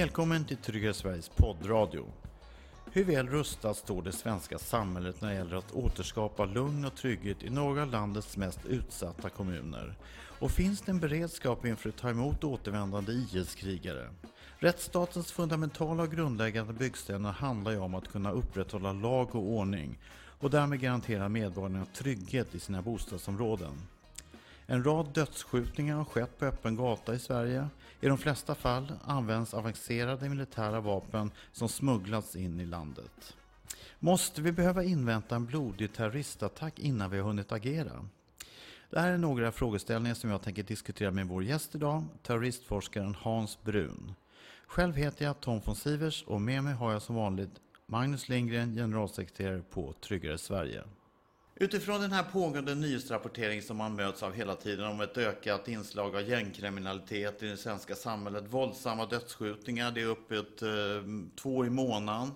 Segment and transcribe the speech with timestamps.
[0.00, 2.04] Välkommen till Tryggare Sveriges poddradio.
[2.92, 7.42] Hur väl rustat står det svenska samhället när det gäller att återskapa lugn och trygghet
[7.42, 9.94] i några av landets mest utsatta kommuner?
[10.38, 14.10] Och finns det en beredskap inför att ta emot återvändande IS-krigare?
[14.58, 19.98] Rättsstatens fundamentala och grundläggande byggstenar handlar ju om att kunna upprätthålla lag och ordning
[20.38, 23.72] och därmed garantera medborgarna trygghet i sina bostadsområden.
[24.70, 27.68] En rad dödsskjutningar har skett på öppen gata i Sverige.
[28.00, 33.36] I de flesta fall används avancerade militära vapen som smugglats in i landet.
[33.98, 38.08] Måste vi behöva invänta en blodig terroristattack innan vi har hunnit agera?
[38.90, 43.62] Det här är några frågeställningar som jag tänker diskutera med vår gäst idag, terroristforskaren Hans
[43.62, 44.14] Brun.
[44.66, 48.74] Själv heter jag Tom von Sivers och med mig har jag som vanligt Magnus Lindgren,
[48.74, 50.82] generalsekreterare på Tryggare Sverige.
[51.62, 56.16] Utifrån den här pågående nyhetsrapporteringen som man möts av hela tiden om ett ökat inslag
[56.16, 60.68] av gängkriminalitet i det svenska samhället, våldsamma dödsskjutningar, det är uppåt eh,
[61.36, 62.30] två i månaden,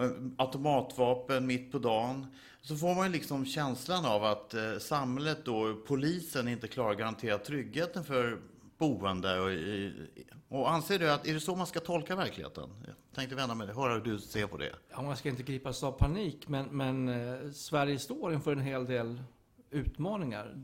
[0.00, 2.26] eh, automatvapen mitt på dagen,
[2.60, 6.98] så får man ju liksom känslan av att eh, samhället då, polisen inte klarar att
[6.98, 8.38] garantera tryggheten för
[8.82, 9.40] boende.
[9.40, 12.70] Och, och anser du att, är det så man ska tolka verkligheten?
[12.86, 14.72] Jag tänkte vända mig höra hur du ser på det.
[14.90, 18.86] Ja, man ska inte gripas av panik, men, men eh, Sverige står inför en hel
[18.86, 19.22] del
[19.70, 20.56] utmaningar.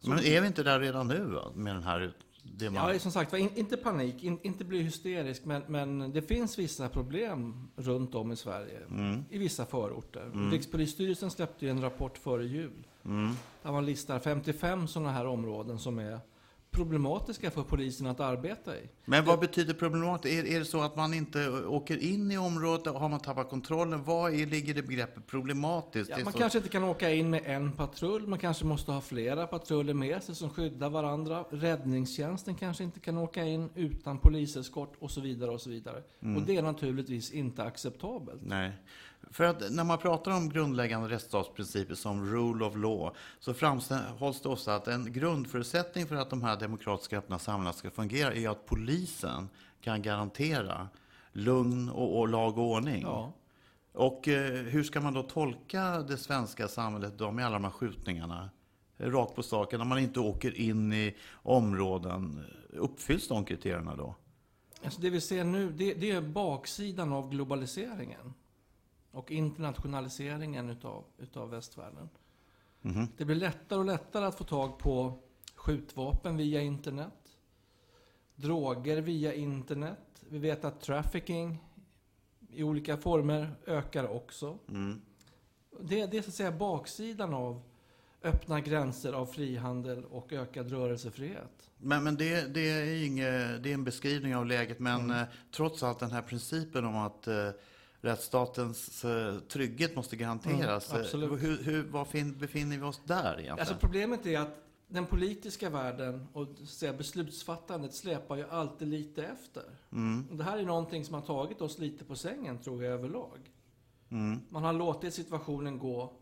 [0.00, 2.92] Men är vi inte där redan nu med den här det man...
[2.92, 6.88] Ja, som sagt in, inte panik, in, inte bli hysterisk, men, men det finns vissa
[6.88, 8.78] problem runt om i Sverige.
[8.90, 9.24] Mm.
[9.30, 10.22] I vissa förorter.
[10.22, 10.50] Mm.
[10.50, 12.86] Rikspolisstyrelsen släppte ju en rapport före jul.
[13.04, 13.34] Mm.
[13.62, 16.20] Där man listar 55 sådana här områden som är
[16.72, 18.88] problematiska för polisen att arbeta i.
[19.04, 20.34] Men vad betyder problematiskt?
[20.34, 22.94] Är, är det så att man inte åker in i området?
[22.94, 24.04] Har man tappat kontrollen?
[24.04, 26.10] Vad är, ligger det begreppet problematiskt?
[26.10, 26.38] Ja, man så...
[26.38, 28.26] kanske inte kan åka in med en patrull.
[28.26, 31.44] Man kanske måste ha flera patruller med sig som skyddar varandra.
[31.50, 35.50] Räddningstjänsten kanske inte kan åka in utan poliseskort och så vidare.
[35.50, 36.02] Och så vidare.
[36.20, 36.36] Mm.
[36.36, 38.40] Och det är naturligtvis inte acceptabelt.
[38.44, 38.72] Nej.
[39.32, 44.48] För att när man pratar om grundläggande rättsstatsprinciper som rule of law så framhålls det
[44.48, 48.66] också att en grundförutsättning för att de här demokratiska öppna samhällena ska fungera är att
[48.66, 49.48] polisen
[49.80, 50.88] kan garantera
[51.32, 53.02] lugn och, och lag och ordning.
[53.02, 53.32] Ja.
[53.92, 57.70] Och eh, hur ska man då tolka det svenska samhället då med alla de här
[57.70, 58.50] skjutningarna?
[58.96, 62.44] Rakt på sak, när man inte åker in i områden.
[62.72, 64.14] Uppfylls de kriterierna då?
[64.84, 68.34] Alltså det vi ser nu, det, det är baksidan av globaliseringen
[69.12, 72.08] och internationaliseringen utav, utav västvärlden.
[72.82, 73.06] Mm.
[73.16, 75.18] Det blir lättare och lättare att få tag på
[75.54, 77.12] skjutvapen via internet.
[78.34, 80.24] Droger via internet.
[80.28, 81.64] Vi vet att trafficking
[82.50, 84.58] i olika former ökar också.
[84.68, 85.00] Mm.
[85.80, 87.62] Det, det är så att säga baksidan av
[88.22, 91.70] öppna gränser av frihandel och ökad rörelsefrihet.
[91.78, 95.16] Men, men det, det, är inget, det är en beskrivning av läget, men mm.
[95.16, 97.48] eh, trots allt den här principen om att eh,
[98.02, 101.14] rättsstatens eh, trygghet måste garanteras.
[101.14, 103.58] Mm, hur, hur, var befinner vi oss där egentligen?
[103.58, 109.62] Alltså problemet är att den politiska världen och säga, beslutsfattandet släpar ju alltid lite efter.
[109.92, 110.28] Mm.
[110.30, 113.50] Och det här är någonting som har tagit oss lite på sängen, tror jag, överlag.
[114.10, 114.40] Mm.
[114.48, 116.12] Man har låtit situationen gå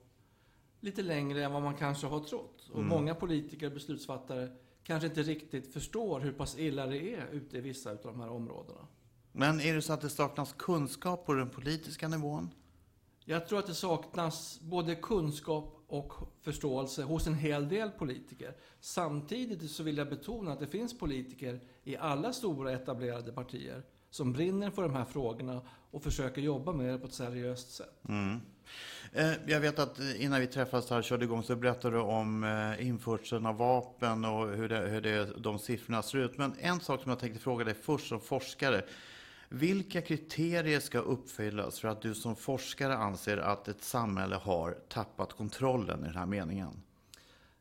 [0.81, 2.69] lite längre än vad man kanske har trott.
[2.71, 2.89] Och mm.
[2.89, 4.49] många politiker och beslutsfattare
[4.83, 8.31] kanske inte riktigt förstår hur pass illa det är ute i vissa av de här
[8.31, 8.87] områdena.
[9.33, 12.51] Men är det så att det saknas kunskap på den politiska nivån?
[13.25, 18.57] Jag tror att det saknas både kunskap och förståelse hos en hel del politiker.
[18.81, 24.33] Samtidigt så vill jag betona att det finns politiker i alla stora etablerade partier som
[24.33, 28.01] brinner för de här frågorna och försöker jobba med det på ett seriöst sätt.
[28.09, 28.41] Mm.
[29.13, 32.87] Eh, jag vet att innan vi träffades här körde igång så berättade du om eh,
[32.87, 36.39] införseln av vapen och hur, det, hur det, de siffrorna ser ut.
[36.39, 38.83] Men en sak som jag tänkte fråga dig först som forskare.
[39.53, 45.33] Vilka kriterier ska uppfyllas för att du som forskare anser att ett samhälle har tappat
[45.33, 46.83] kontrollen i den här meningen?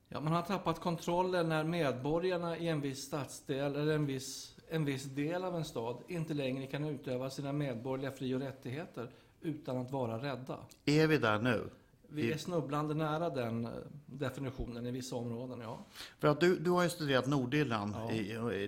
[0.07, 4.85] Ja, man har tappat kontrollen när medborgarna i en viss stadsdel eller en viss, en
[4.85, 9.11] viss del av en stad inte längre kan utöva sina medborgerliga fri och rättigheter
[9.41, 10.57] utan att vara rädda.
[10.85, 11.69] Är vi där nu?
[12.11, 13.71] Vi är snubblande nära den eh,
[14.05, 15.85] definitionen i vissa områden, ja.
[16.19, 17.95] För att du, du har ju studerat Nordirland.
[17.95, 18.07] Ja.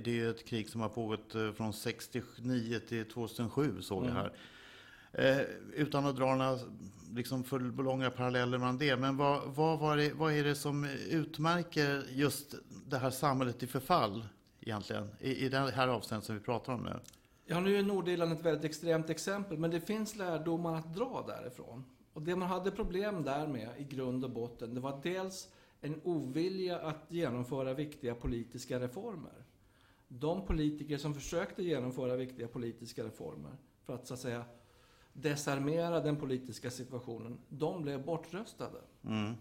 [0.04, 4.16] det är ju ett krig som har pågått eh, från 69 till 2007, såg mm.
[4.16, 4.34] jag här.
[5.14, 6.60] Eh, utan att dra några
[7.14, 8.98] liksom för långa paralleller mellan det.
[8.98, 12.56] Men vad, vad, det, vad är det som utmärker just
[12.86, 14.26] det här samhället i förfall
[14.62, 15.10] egentligen?
[15.20, 17.00] I, i det här avseendet som vi pratar om nu.
[17.46, 21.86] Ja, nu är Nordirland ett väldigt extremt exempel, men det finns lärdomar att dra därifrån.
[22.14, 25.50] Och det man hade problem där med i grund och botten, det var dels
[25.82, 29.46] en ovilja att genomföra viktiga politiska reformer.
[30.08, 33.52] de politiker som försökte genomföra viktiga politiska reformer
[33.84, 34.46] för att så att säga
[35.14, 38.82] desarmera den politiska situationen, de blev bortröstade.
[39.04, 39.34] Mm.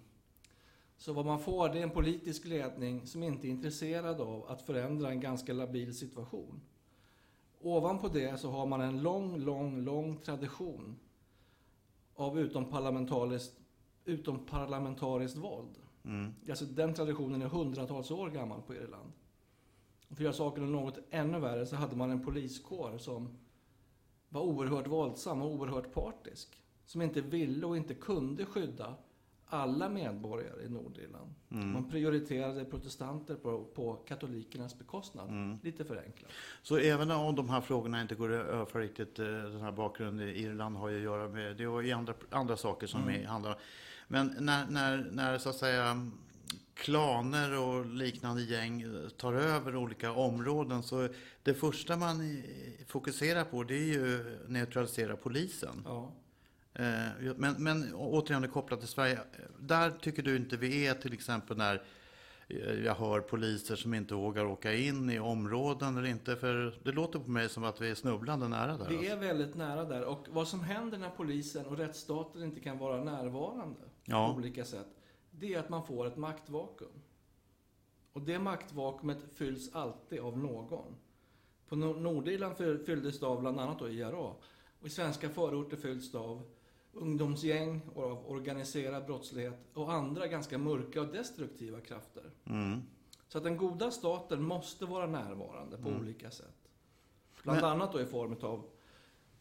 [0.97, 4.63] Så vad man får det är en politisk ledning som inte är intresserad av att
[4.63, 6.61] förändra en ganska labil situation.
[7.61, 10.97] Ovanpå det så har man en lång, lång, lång tradition
[12.21, 13.61] av utomparlamentariskt,
[14.05, 15.79] utomparlamentariskt våld.
[16.05, 16.35] Mm.
[16.51, 19.13] Alltså den traditionen är hundratals år gammal på Irland.
[20.09, 23.29] För att göra saken något ännu värre så hade man en poliskår som
[24.29, 26.57] var oerhört våldsam och oerhört partisk.
[26.87, 28.95] Som inte ville och inte kunde skydda
[29.51, 31.35] alla medborgare i Nordirland.
[31.51, 31.73] Mm.
[31.73, 35.29] Man prioriterade protestanter på, på katolikernas bekostnad.
[35.29, 35.59] Mm.
[35.63, 36.31] Lite förenklat.
[36.63, 40.29] Så även om de här frågorna inte går att överföra riktigt, eh, den här bakgrunden
[40.29, 43.27] i Irland har ju att göra med, det är andra, andra saker som mm.
[43.27, 43.57] handlar om.
[44.09, 46.11] Men när, när, när så att säga
[46.75, 48.85] klaner och liknande gäng
[49.17, 51.09] tar över olika områden så
[51.43, 52.43] det första man
[52.87, 55.83] fokuserar på det är ju neutralisera polisen.
[55.85, 56.13] Ja.
[56.75, 59.19] Eh, men, men återigen kopplat till Sverige,
[59.59, 61.83] där tycker du inte vi är till exempel när
[62.85, 66.37] jag hör poliser som inte vågar åka in i områden eller inte.
[66.37, 68.89] För det låter på mig som att vi är snubblande nära där.
[68.89, 69.27] Vi är alltså.
[69.27, 70.05] väldigt nära där.
[70.05, 74.29] Och vad som händer när polisen och rättsstaten inte kan vara närvarande ja.
[74.29, 74.87] på olika sätt.
[75.31, 77.03] Det är att man får ett maktvakuum.
[78.13, 80.97] Och det maktvakuumet fylls alltid av någon.
[81.69, 82.57] På Nordirland
[82.87, 84.35] fylldes det av bland annat då IRA.
[84.81, 86.43] Och i svenska förorter fylls det av
[86.93, 92.31] ungdomsgäng och av organiserad brottslighet och andra ganska mörka och destruktiva krafter.
[92.45, 92.83] Mm.
[93.29, 96.01] Så att den goda staten måste vara närvarande på mm.
[96.01, 96.69] olika sätt.
[97.43, 97.71] Bland Men...
[97.71, 98.65] annat då i form av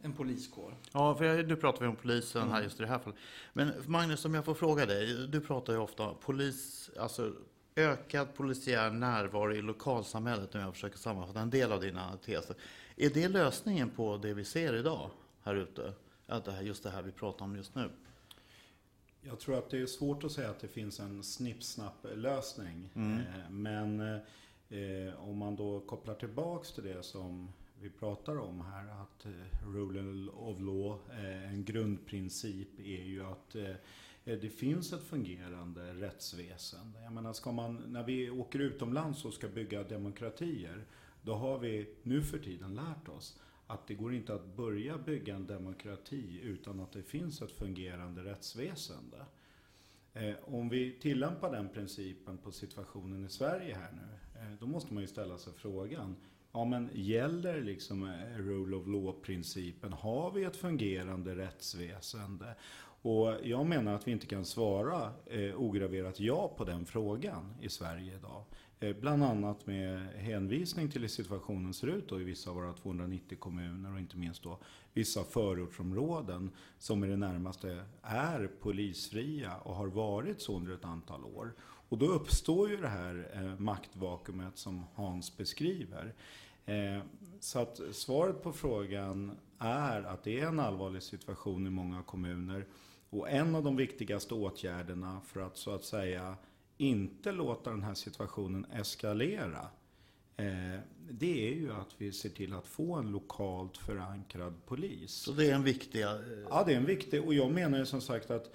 [0.01, 0.75] en poliskår.
[0.91, 2.53] Ja, för nu pratar vi om polisen mm.
[2.53, 3.19] här just i det här fallet.
[3.53, 5.27] Men Magnus, om jag får fråga dig.
[5.27, 7.33] Du pratar ju ofta om polis, alltså
[7.75, 12.55] ökad polisiär närvaro i lokalsamhället, om jag försöker sammanfatta en del av dina teser.
[12.95, 15.09] Är det lösningen på det vi ser idag
[15.43, 15.93] här ute?
[16.29, 17.89] Ja, det här, just det här vi pratar om just nu?
[19.21, 22.89] Jag tror att det är svårt att säga att det finns en snipp-snapp lösning.
[22.95, 23.17] Mm.
[23.17, 23.99] Eh, men
[24.69, 29.69] eh, om man då kopplar tillbaks till det som vi pratar om här, att eh,
[29.73, 33.75] rule of law, eh, en grundprincip är ju att eh,
[34.23, 36.93] det finns ett fungerande rättsväsen.
[37.03, 40.85] Jag menar, ska man, när vi åker utomlands och ska bygga demokratier,
[41.21, 45.35] då har vi nu för tiden lärt oss att det går inte att börja bygga
[45.35, 49.25] en demokrati utan att det finns ett fungerande rättsväsende.
[50.13, 54.93] Eh, om vi tillämpar den principen på situationen i Sverige här nu, eh, då måste
[54.93, 56.15] man ju ställa sig frågan,
[56.51, 59.93] ja men gäller liksom eh, rule of law-principen?
[59.93, 62.55] Har vi ett fungerande rättsväsende?
[63.01, 67.69] Och jag menar att vi inte kan svara eh, ograverat ja på den frågan i
[67.69, 68.43] Sverige idag.
[68.81, 72.73] Eh, bland annat med hänvisning till hur situationen ser ut då i vissa av våra
[72.73, 74.59] 290 kommuner och inte minst då
[74.93, 81.25] vissa förortsområden som i det närmaste är polisfria och har varit så under ett antal
[81.25, 81.53] år.
[81.61, 86.13] Och då uppstår ju det här eh, maktvakuumet som Hans beskriver.
[86.65, 87.03] Eh,
[87.39, 92.65] så att svaret på frågan är att det är en allvarlig situation i många kommuner.
[93.09, 96.35] Och en av de viktigaste åtgärderna för att så att säga
[96.79, 99.67] inte låta den här situationen eskalera.
[100.37, 100.79] Eh,
[101.11, 105.11] det är ju att vi ser till att få en lokalt förankrad polis.
[105.11, 106.01] Så det är en viktig...
[106.01, 106.09] Eh,
[106.49, 107.23] ja, det är en viktig.
[107.23, 108.51] Och jag menar ju som sagt att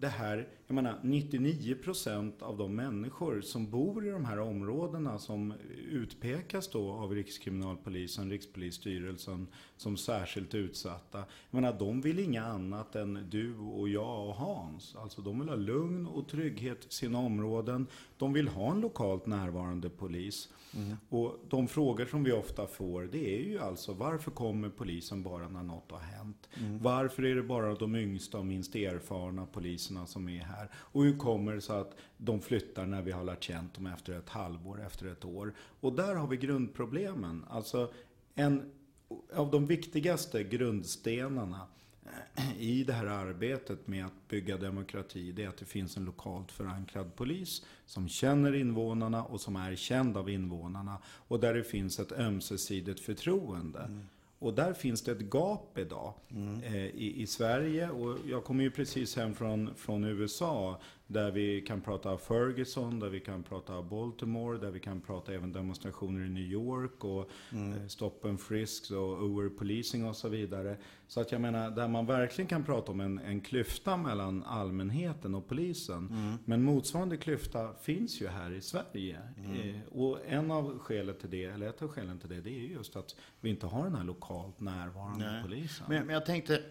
[0.00, 5.18] det här, jag menar 99 procent av de människor som bor i de här områdena
[5.18, 5.54] som
[5.90, 11.18] utpekas då av Rikskriminalpolisen, Rikspolisstyrelsen som särskilt utsatta.
[11.18, 14.96] Jag menar de vill inga annat än du och jag och Hans.
[14.96, 17.86] Alltså de vill ha lugn och trygghet i sina områden.
[18.18, 20.48] De vill ha en lokalt närvarande polis.
[20.76, 20.96] Mm.
[21.08, 25.48] Och de frågor som vi ofta får det är ju alltså varför kommer polisen bara
[25.48, 26.48] när något har hänt?
[26.60, 26.78] Mm.
[26.82, 30.53] Varför är det bara de yngsta och minst erfarna poliserna som är här?
[30.74, 34.18] Och hur kommer det sig att de flyttar när vi har lärt känt dem efter
[34.18, 35.54] ett halvår, efter ett år?
[35.80, 37.44] Och där har vi grundproblemen.
[37.50, 37.92] Alltså
[38.34, 38.72] en
[39.34, 41.66] av de viktigaste grundstenarna
[42.34, 46.04] eh, i det här arbetet med att bygga demokrati, det är att det finns en
[46.04, 50.98] lokalt förankrad polis som känner invånarna och som är känd av invånarna.
[51.04, 53.80] Och där det finns ett ömsesidigt förtroende.
[53.80, 54.06] Mm.
[54.44, 56.62] Och där finns det ett gap idag mm.
[56.62, 57.90] eh, i, i, Sverige.
[57.90, 63.08] Och jag kommer ju precis hem från, från USA Där vi kan prata Ferguson, där
[63.08, 67.88] vi kan prata Baltimore, där vi kan prata även demonstrationer i New York och mm.
[67.88, 70.76] Stop and Frisks och overpolicing och så vidare.
[71.06, 75.34] Så att jag menar, där man verkligen kan prata om en, en klyfta mellan allmänheten
[75.34, 76.08] och polisen.
[76.08, 76.34] Mm.
[76.44, 79.20] Men motsvarande klyfta finns ju här i Sverige.
[79.44, 79.60] Mm.
[79.60, 82.68] Eh, och en av skälen till det, eller ett av skälen till det, det är
[82.68, 85.42] just att vi inte har den här lokalt närvarande Nej.
[85.42, 85.86] polisen.
[85.88, 86.62] Men, men jag tänkte,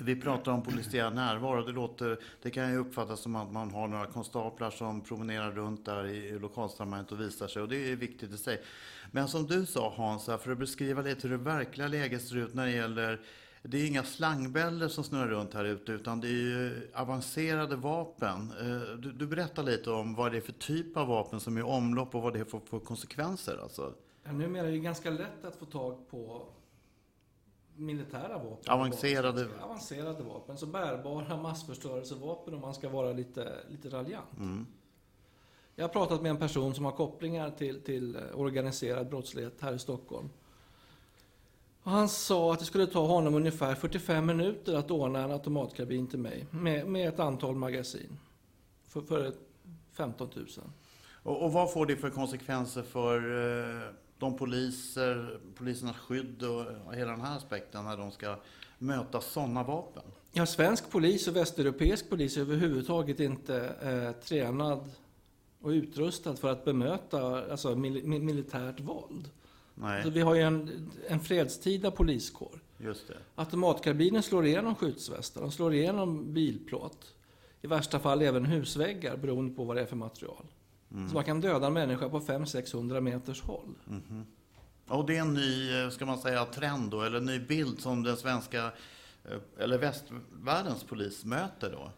[0.00, 1.62] vi pratar om polisiär närvaro.
[1.62, 5.84] Det, låter, det kan ju uppfattas som att man har några konstaplar som promenerar runt
[5.84, 7.62] där i lokalsamhället och visar sig.
[7.62, 8.62] Och det är viktigt i sig.
[9.10, 12.54] Men som du sa Hans, för att beskriva lite hur det verkliga läget ser ut
[12.54, 13.20] när det gäller
[13.62, 18.52] det är inga slangbällor som snurrar runt här ute utan det är ju avancerade vapen.
[18.60, 21.60] Eh, du, du berättar lite om vad det är för typ av vapen som är
[21.60, 23.58] i omlopp och vad det får för konsekvenser.
[23.62, 23.94] Alltså.
[24.24, 26.46] Numera är det ganska lätt att få tag på
[27.78, 28.74] militära vapen.
[28.74, 29.44] Avancerade.
[29.44, 29.62] Vapen.
[29.62, 30.58] Avancerade vapen.
[30.58, 34.36] Så bärbara massförstörelsevapen om man ska vara lite, lite raljant.
[34.36, 34.66] Mm.
[35.74, 39.78] Jag har pratat med en person som har kopplingar till, till organiserad brottslighet här i
[39.78, 40.30] Stockholm.
[41.82, 46.06] Och han sa att det skulle ta honom ungefär 45 minuter att ordna en automatkarbin
[46.06, 48.18] till mig med, med ett antal magasin.
[48.86, 49.32] För, för
[49.92, 50.46] 15 000.
[51.22, 53.16] Och, och vad får det för konsekvenser för
[53.78, 58.36] eh de poliser, polisernas skydd och hela den här aspekten när de ska
[58.78, 60.02] möta sådana vapen?
[60.32, 64.90] Ja, svensk polis och västeuropeisk polis är överhuvudtaget inte eh, tränad
[65.60, 69.30] och utrustad för att bemöta alltså, mil militärt våld.
[69.74, 69.96] Nej.
[69.96, 72.62] Alltså, vi har ju en, en fredstida poliskår.
[72.78, 73.16] Just det.
[73.34, 77.14] Automatkarbinen slår igenom skyddsvästar, de slår igenom bilplåt.
[77.62, 80.46] I värsta fall även husväggar beroende på vad det är för material.
[80.92, 81.08] Mm.
[81.08, 83.74] Så man kan döda en människa på 500-600 meters håll.
[83.88, 84.26] Mm.
[84.88, 87.80] Och det är en ny, eh, ska man säga, trend då, eller en ny bild
[87.80, 88.64] som den svenska,
[89.24, 91.90] eh, eller västvärldens polis möter då?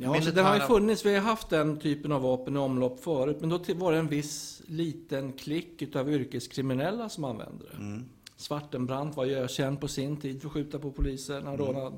[0.00, 0.34] Ja, Militära...
[0.34, 3.48] det har ju funnits, vi har haft den typen av vapen i omlopp förut, men
[3.48, 7.76] då var det en viss liten klick utav yrkeskriminella som använde det.
[7.76, 8.04] Mm.
[8.36, 11.66] Svartenbrandt var ju känd på sin tid för att skjuta på poliser när han mm.
[11.66, 11.96] rånade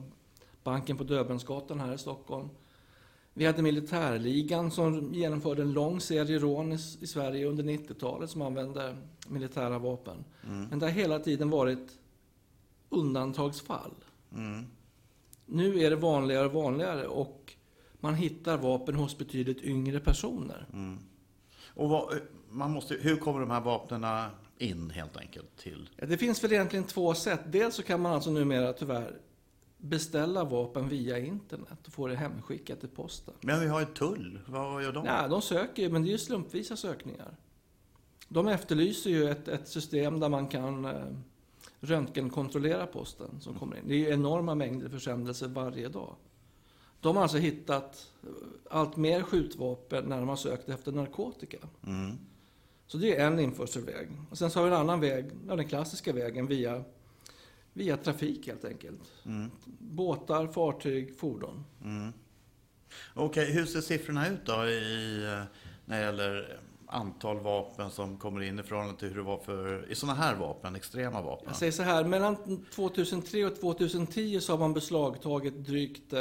[0.62, 2.48] banken på Döbelnsgatan här i Stockholm.
[3.40, 8.42] Vi hade militärligan som genomförde en lång serie rån i, i Sverige under 90-talet som
[8.42, 8.96] använde
[9.28, 10.24] militära vapen.
[10.46, 10.64] Mm.
[10.64, 11.98] Men det har hela tiden varit
[12.88, 13.94] undantagsfall.
[14.34, 14.66] Mm.
[15.46, 17.52] Nu är det vanligare och vanligare och
[18.00, 20.66] man hittar vapen hos betydligt yngre personer.
[20.72, 20.98] Mm.
[21.74, 25.88] Och vad, man måste, hur kommer de här vapnen in helt enkelt till?
[25.96, 27.40] Det finns väl egentligen två sätt.
[27.46, 29.18] Dels så kan man alltså numera tyvärr
[29.80, 33.34] beställa vapen via internet och få det hemskickat till posten.
[33.40, 34.40] Men vi har ju tull.
[34.46, 35.04] Vad gör de?
[35.04, 37.36] Nej, de söker ju, men det är ju slumpvisa sökningar.
[38.28, 40.92] De efterlyser ju ett, ett system där man kan eh,
[41.80, 43.82] röntgenkontrollera posten som kommer in.
[43.88, 46.16] Det är ju enorma mängder försändelser varje dag.
[47.00, 48.28] De har alltså hittat eh,
[48.70, 51.58] allt mer skjutvapen när de har sökt efter narkotika.
[51.86, 52.18] Mm.
[52.86, 54.08] Så det är en införselväg.
[54.30, 56.84] Och sen så har vi en annan väg, den klassiska vägen via
[57.72, 59.12] via trafik helt enkelt.
[59.24, 59.50] Mm.
[59.78, 61.64] Båtar, fartyg, fordon.
[61.84, 62.12] Mm.
[63.14, 65.18] Okej, okay, hur ser siffrorna ut då i,
[65.84, 66.60] när det gäller
[66.90, 70.36] antal vapen som kommer in i förhållande till hur det var för, i sådana här
[70.36, 71.44] vapen, extrema vapen?
[71.48, 76.14] Jag säger så här, mellan 2003 och 2010 så har man beslagtagit drygt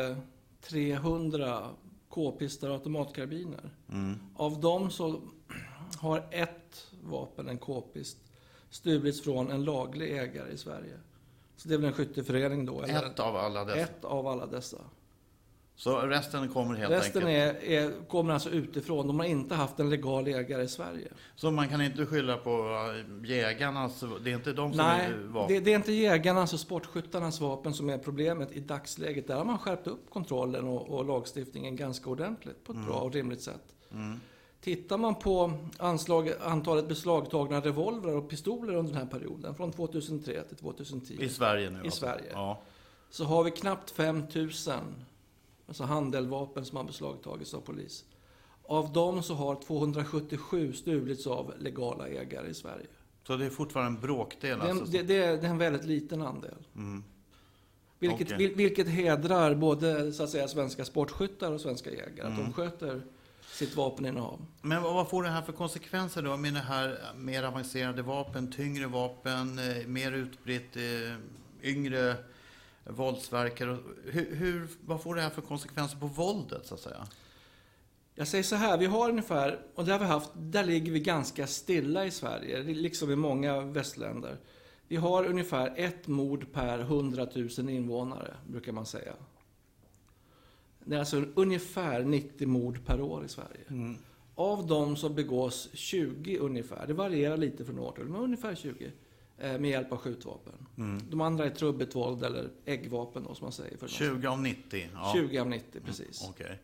[0.62, 1.68] 300 eh,
[2.10, 3.72] k-pistar och automatkarbiner.
[3.90, 4.20] Mm.
[4.36, 5.22] Av dem så
[5.98, 8.18] har ett vapen, en k-pist,
[8.70, 11.00] stulits från en laglig ägare i Sverige.
[11.60, 12.82] Så det är väl en skytteförening då?
[12.82, 13.06] Eller?
[13.06, 13.80] Ett av alla dessa?
[13.80, 14.78] Ett av alla dessa.
[15.76, 17.56] Så resten kommer helt resten enkelt?
[17.56, 19.08] Resten är, är, kommer alltså utifrån.
[19.08, 21.08] De har inte haft en legal ägare i Sverige.
[21.36, 25.18] Så man kan inte skylla på äh, jägarnas, det är inte de som Nej, är
[25.18, 25.56] vapen?
[25.56, 29.28] Det, det är inte jägarnas och sportskyttarnas vapen som är problemet i dagsläget.
[29.28, 32.88] Där har man skärpt upp kontrollen och, och lagstiftningen ganska ordentligt på ett mm.
[32.88, 33.76] bra och rimligt sätt.
[33.92, 34.20] Mm.
[34.62, 40.44] Tittar man på anslag, antalet beslagtagna revolvrar och pistoler under den här perioden, från 2003
[40.44, 41.18] till 2010.
[41.20, 42.00] I Sverige nu I alltså.
[42.00, 42.32] Sverige.
[42.32, 42.62] Ja.
[43.10, 44.80] Så har vi knappt 5000
[45.68, 48.06] alltså handeldvapen som har beslagtagits av polis.
[48.64, 52.88] Av dem så har 277 stulits av legala ägare i Sverige.
[53.28, 54.60] Så det är fortfarande en bråkdel?
[54.60, 56.68] Det är en, alltså, det, det, är, det är en väldigt liten andel.
[56.76, 57.04] Mm.
[58.00, 58.54] Vilket, okay.
[58.54, 62.28] vilket hedrar både så att säga, svenska sportskyttar och svenska jägare.
[62.28, 62.32] Mm.
[62.32, 62.54] Att de mm.
[62.54, 63.02] sköter
[63.52, 64.46] sitt vapeninnehav.
[64.62, 68.88] Men vad får det här för konsekvenser då med det här mer avancerade vapen, tyngre
[68.88, 71.16] vapen, eh, mer utbrett, eh,
[71.64, 72.16] yngre
[72.84, 73.78] våldsverkare?
[74.06, 77.08] Hur, hur, vad får det här för konsekvenser på våldet så att säga?
[78.16, 81.00] Jag säger så här, vi har ungefär, och det har vi haft, där ligger vi
[81.00, 84.38] ganska stilla i Sverige, liksom i många västländer.
[84.88, 89.14] Vi har ungefär ett mord per 100 000 invånare, brukar man säga.
[90.86, 93.64] Det är alltså ungefär 90 mord per år i Sverige.
[93.70, 93.98] Mm.
[94.36, 98.56] Av dem så begås 20 ungefär, det varierar lite från år till år, men ungefär
[98.56, 98.92] 20
[99.38, 100.66] eh, med hjälp av skjutvapen.
[100.78, 101.02] Mm.
[101.10, 103.78] De andra är trubbigt våld eller äggvapen då, som man säger.
[103.78, 104.90] För 20 av 90?
[104.94, 105.14] Ja.
[105.16, 106.28] 20 av 90, precis.
[106.30, 106.60] Okej.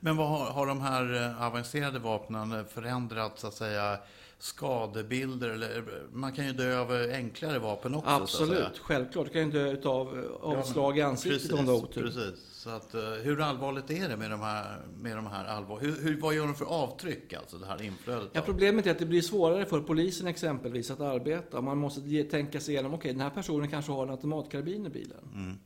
[0.00, 3.98] Men vad har, har de här eh, avancerade vapnen förändrat så att säga
[4.38, 5.50] skadebilder?
[5.50, 8.10] Eller, man kan ju dö av enklare vapen också.
[8.10, 9.26] Absolut, självklart.
[9.26, 12.02] Du kan ju dö av avslag i ansiktet om du har otur.
[12.02, 12.56] Precis.
[12.66, 15.80] Så att, eh, hur allvarligt är det med de här, med de här allvar...
[15.80, 18.30] Hur, hur, vad gör de för avtryck, alltså det här inflödet?
[18.32, 21.60] Ja, problemet är att det blir svårare för polisen exempelvis att arbeta.
[21.60, 25.58] Man måste tänka sig igenom, okej den här personen kanske har en automatkarbin i bilen.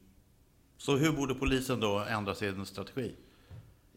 [0.78, 3.14] Så hur borde polisen då ändra sin strategi?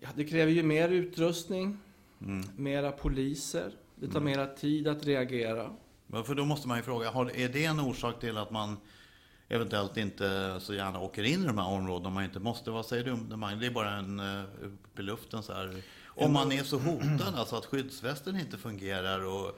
[0.04, 1.78] Ja, det kräver ju mer utrustning,
[2.22, 2.46] Mm.
[2.56, 5.70] mera poliser, det tar mera tid att reagera.
[6.26, 8.78] För då måste man ju fråga, är det en orsak till att man
[9.50, 12.72] eventuellt inte så gärna åker in i de här områdena om man inte måste?
[12.72, 13.12] Vad säger du?
[13.12, 13.30] om
[13.60, 13.66] det?
[13.66, 15.84] Är bara en uh, upp i luften så här.
[16.06, 19.54] Om man är så hotad, alltså att skyddsvästen inte fungerar och eh,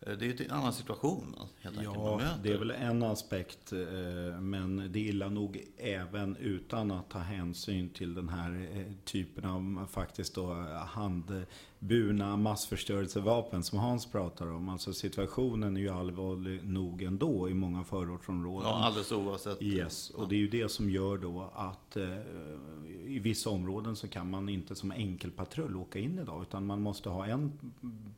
[0.00, 1.96] det är ju en annan situation helt enkelt.
[1.96, 3.72] Ja, det är väl en aspekt.
[3.72, 8.92] eh, Men det är illa nog även utan att ta hänsyn till den här eh,
[9.04, 10.66] typen av faktiskt då
[11.80, 14.68] handburna massförstörelsevapen som Hans pratar om.
[14.68, 18.68] Alltså situationen är ju allvarlig nog ändå i många förortsområden.
[18.68, 19.62] Ja, alldeles oavsett.
[19.62, 22.18] Yes, och det är ju det som gör då att eh,
[23.06, 26.42] i vissa områden så kan man inte som enkelpatrull åka in idag.
[26.42, 27.52] Utan man måste ha en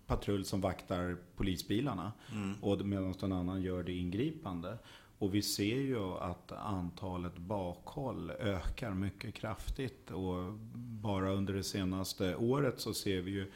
[0.07, 2.13] patrull som vaktar polisbilarna.
[2.61, 4.79] Och medan någon annan gör det ingripande.
[5.23, 10.11] Och vi ser ju att antalet bakhåll ökar mycket kraftigt.
[10.11, 13.53] Och bara under det senaste året så ser vi ju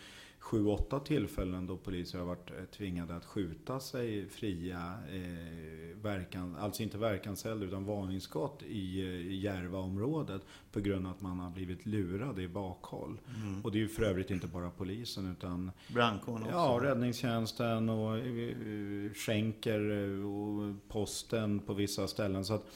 [0.47, 6.57] sju, åtta tillfällen då poliser har varit eh, tvingade att skjuta sig fria, eh, verkan,
[6.57, 11.87] alltså inte verkanseld utan varningsskott i eh, Järvaområdet på grund av att man har blivit
[11.87, 13.19] lurad i bakhåll.
[13.65, 16.55] Och det är ju för övrigt inte bara polisen utan Brandkåren också.
[16.55, 22.45] Ja, räddningstjänsten och eh, skänker eh, och posten på vissa ställen.
[22.45, 22.67] Så att,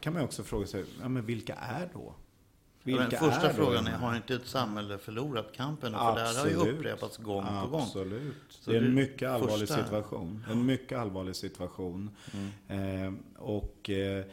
[0.00, 2.14] kan man också fråga sig, ja, men vilka är då?
[2.90, 5.92] Ja, men första är frågan är, har inte ett samhälle förlorat kampen?
[5.92, 6.74] För det här har ju Absolut.
[6.78, 7.80] upprepats gång på gång.
[7.82, 8.60] Absolut.
[8.64, 10.44] Det är en mycket allvarlig första- situation.
[10.50, 12.10] En mycket allvarlig situation.
[12.68, 14.24] Eh, och eh,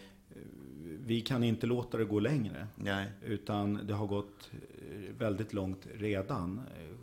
[1.06, 2.68] vi kan inte låta det gå längre.
[2.76, 3.06] Nej.
[3.26, 6.58] Utan det har gått eh, väldigt långt redan.
[6.80, 6.96] Eh,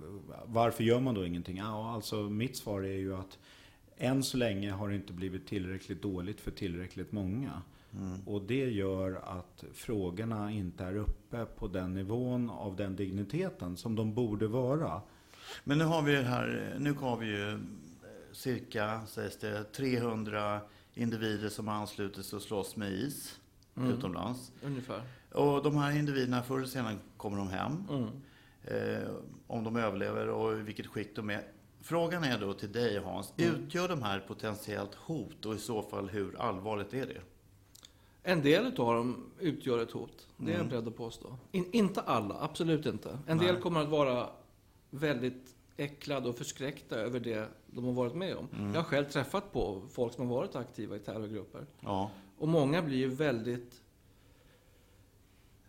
[0.47, 1.57] Varför gör man då ingenting?
[1.57, 3.39] Ja, alltså mitt svar är ju att
[3.99, 7.63] än så länge har det inte blivit tillräckligt dåligt för tillräckligt många.
[8.27, 13.97] Och det gör att frågorna inte är uppe på den nivån av den digniteten som
[13.97, 15.03] de borde vara.
[15.65, 17.59] Men nu har vi här, nu har vi ju eh,
[18.33, 20.61] cirka, sägs det, 300
[20.95, 23.41] individer som har anslutit sig och slåss med is
[23.77, 24.53] utomlands.
[24.63, 25.03] Ungefär.
[25.33, 27.85] Och de här individerna, förr eller senare kommer de hem.
[27.91, 28.09] Mm.
[28.65, 29.09] Eh,
[29.47, 31.43] om de överlever och i vilket skick de är.
[31.81, 36.09] Frågan är då till dig Hans, utgör de här potentiellt hot och i så fall
[36.09, 37.21] hur allvarligt är det?
[38.23, 40.27] En del av dem utgör ett hot.
[40.37, 40.61] Det är Mm.
[40.61, 41.37] jag beredd att påstå.
[41.53, 43.19] In, inte alla, absolut inte.
[43.27, 43.63] En del Nej.
[43.63, 44.29] kommer att vara
[44.91, 48.49] väldigt äcklade och förskräckta över det de har varit med om.
[48.59, 48.67] Mm.
[48.75, 51.67] Jag har själv träffat på folk som har varit aktiva i terrorgrupper.
[51.81, 52.11] Ja.
[52.39, 53.79] Och många blir ju väldigt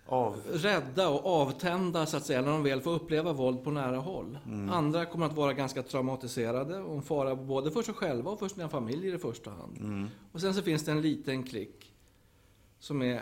[0.05, 3.97] Av, rädda och avtända så att säga när de väl får uppleva våld på nära
[3.97, 4.37] håll.
[4.45, 4.69] Mm.
[4.69, 8.47] Andra kommer att vara ganska traumatiserade och en fara både för sig själva och för
[8.47, 9.77] sina familjer i första hand.
[9.77, 10.07] mm.
[10.31, 11.92] Och sen så finns det en liten klick
[12.83, 13.21] som är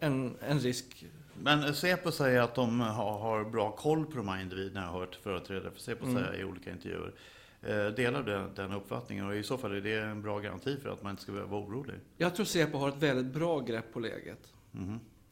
[0.00, 1.06] en, en risk.
[1.42, 5.00] Men Säpo säger att de har, har bra koll på de här individerna, jag har
[5.00, 7.14] hört företrädare för Säpo säga i olika intervjuer.
[7.62, 9.26] Eh, delar du den, den uppfattningen?
[9.26, 11.50] Och i så fall är det en bra garanti för att man inte ska behöva
[11.50, 11.94] vara orolig?
[12.16, 14.52] Jag tror Säpo har ett väldigt bra grepp på läget.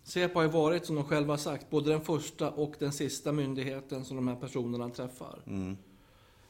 [0.03, 3.33] Säpo har ju varit, som de själva har sagt, både den första och den sista
[3.33, 5.39] myndigheten som de här personerna träffar.
[5.47, 5.77] Mm.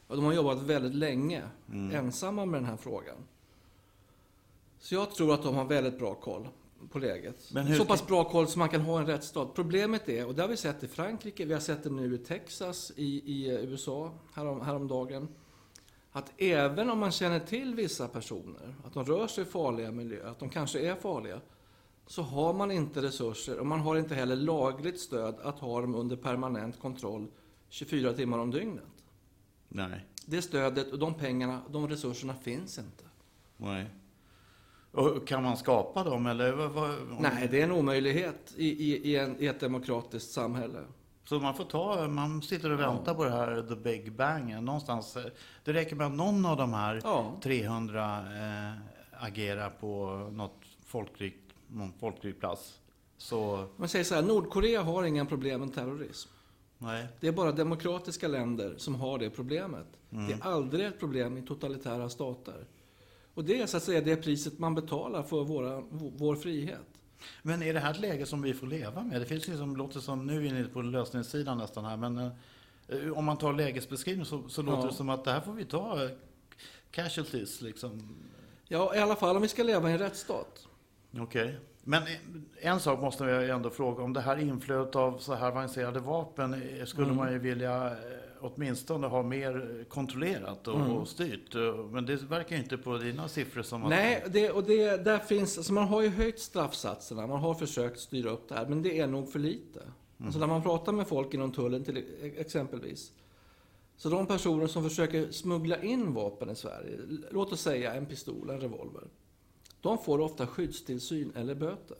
[0.07, 1.41] Och de har jobbat väldigt länge
[1.93, 3.17] ensamma med den här frågan.
[4.79, 6.47] Så jag tror att de har väldigt bra koll
[6.91, 7.51] på läget.
[7.53, 9.53] Men hur Så pass bra koll som man kan ha i en rättsstat.
[9.53, 12.17] Problemet är, och det har vi sett i Frankrike, vi har sett det nu i
[12.17, 15.27] Texas i, i USA härom, häromdagen,
[16.11, 20.25] att även om man känner till vissa personer, att de rör sig i farliga miljöer,
[20.25, 21.41] att de kanske är farliga,
[22.07, 25.95] så har man inte resurser och man har inte heller lagligt stöd att ha dem
[25.95, 27.27] under permanent kontroll
[27.69, 28.83] 24 timmar om dygnet.
[29.69, 30.05] Nej.
[30.25, 33.03] Det stödet och de pengarna, de resurserna finns inte.
[33.57, 33.89] Nej.
[34.95, 36.51] Och kan man skapa dem eller?
[36.53, 40.31] Vad, vad, om- Nej, det är en omöjlighet i, i, i, en, i ett demokratiskt
[40.31, 40.79] samhälle.
[41.23, 45.17] Så man får ta, man sitter och väntar på det här the big bang någonstans.
[45.17, 45.23] eh,
[45.63, 47.33] Det räcker med att någon av de här Ja.
[47.43, 48.73] 300 eh,
[49.25, 52.79] agerar på något folkrikt, någon folkrik plats.
[53.17, 56.29] Så, Man säger så här, Nordkorea har inga problem med terrorism.
[56.77, 57.07] nej.
[57.19, 59.87] Det är bara demokratiska länder som har det problemet.
[60.09, 62.65] Det är aldrig ett problem i totalitära stater.
[63.35, 65.81] Och det är så att säga det priset man betalar för våra,
[66.17, 66.79] vår frihet.
[67.41, 69.21] Men är det här ett läge som vi får leva med?
[69.21, 73.11] Det finns ju som, låter som, nu är ni på lösningssidan nästan här, men eh,
[73.17, 74.87] om man tar lägesbeskrivning så, så låter Ja.
[74.87, 76.09] det som att det här får vi ta eh,
[76.91, 78.15] casualties liksom.
[78.67, 80.67] Ja, i alla fall om vi ska leva i en rättsstat.
[81.19, 81.59] Okej.
[81.83, 82.09] Men eh,
[82.71, 86.53] en sak måste jag ändå fråga, om det här inflödet av så här avancerade vapen
[86.53, 87.17] eh, skulle Mm.
[87.17, 87.95] man ju vilja
[88.45, 90.91] åtminstone ha mer kontrollerat och, Mm.
[90.91, 91.55] och styrt.
[91.91, 93.89] Men det verkar inte på dina siffror som att...
[93.89, 97.99] Nej, det, och det, där finns, alltså man har ju höjt straffsatserna, man har försökt
[97.99, 99.81] styra upp det här, men det är nog för lite.
[100.25, 102.03] Alltså när man pratar med folk inom tullen till
[102.37, 103.11] exempelvis,
[103.97, 106.99] så de personer som försöker smuggla in vapen i Sverige,
[107.31, 109.03] låt oss säga en pistol, en revolver,
[109.81, 111.97] de får ofta skyddstillsyn eller böter.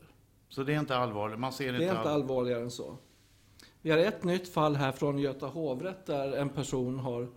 [0.49, 1.39] Så det är inte allvarligt?
[1.39, 2.97] Man ser Det inte är inte all- allvarligare än så.
[3.85, 7.27] Vi har ett nytt fall här från Göta hovrätt där en person har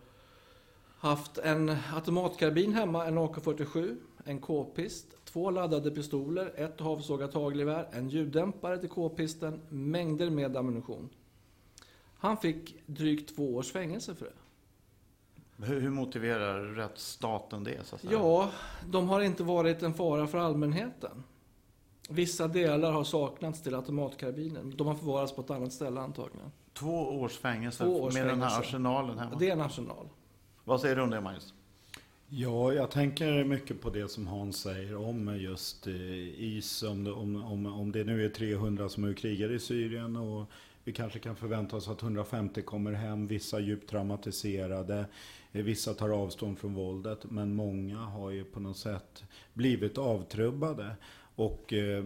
[0.98, 8.08] haft en automatkarbin hemma, en AK47, en k-pist, två laddade pistoler, ett avsågat hagelgevär, en
[8.08, 11.08] ljuddämpare till k-pisten, mängder med ammunition.
[12.18, 15.66] Han fick drygt två års fängelse för det.
[15.66, 17.86] Hur, hur motiverar rättsstaten det?
[17.86, 18.12] Så att säga?
[18.12, 18.50] Ja,
[18.86, 21.24] de har inte varit en fara för allmänheten.
[22.08, 24.74] Vissa delar har saknats till automatkarbinen.
[24.76, 26.50] De har förvarats på ett annat ställe antagligen.
[26.72, 28.68] Två års fängelse Två års med den här fängelse.
[28.68, 29.36] arsenalen hemma.
[29.38, 30.08] Det är en arsenal.
[30.64, 31.54] Vad säger du om det, Magnus?
[32.28, 35.94] Ja, jag tänker mycket på det som Hans säger om just eh,
[36.42, 36.82] is.
[36.82, 40.46] Om det, om, om, om det nu är 300 som är krigare i Syrien och
[40.84, 43.26] vi kanske kan förvänta oss att 150 kommer hem.
[43.26, 45.04] Vissa djupt traumatiserade.
[45.52, 47.18] eh, Vissa tar avstånd från våldet.
[47.30, 50.96] Men många har ju på något sätt blivit avtrubbade.
[51.38, 52.04] Och eh,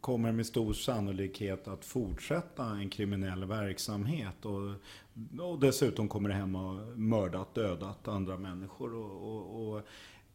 [0.00, 4.44] kommer med stor sannolikhet att fortsätta en kriminell verksamhet.
[4.44, 4.70] Och,
[5.40, 8.94] och dessutom kommer det hem och mördat, dödat andra människor.
[8.94, 9.82] Och, och, och,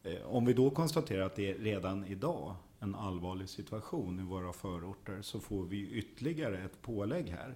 [0.03, 4.53] eh, om vi då konstaterar att det är redan idag en allvarlig situation i våra
[4.53, 7.55] förorter så får vi ytterligare ett pålägg här.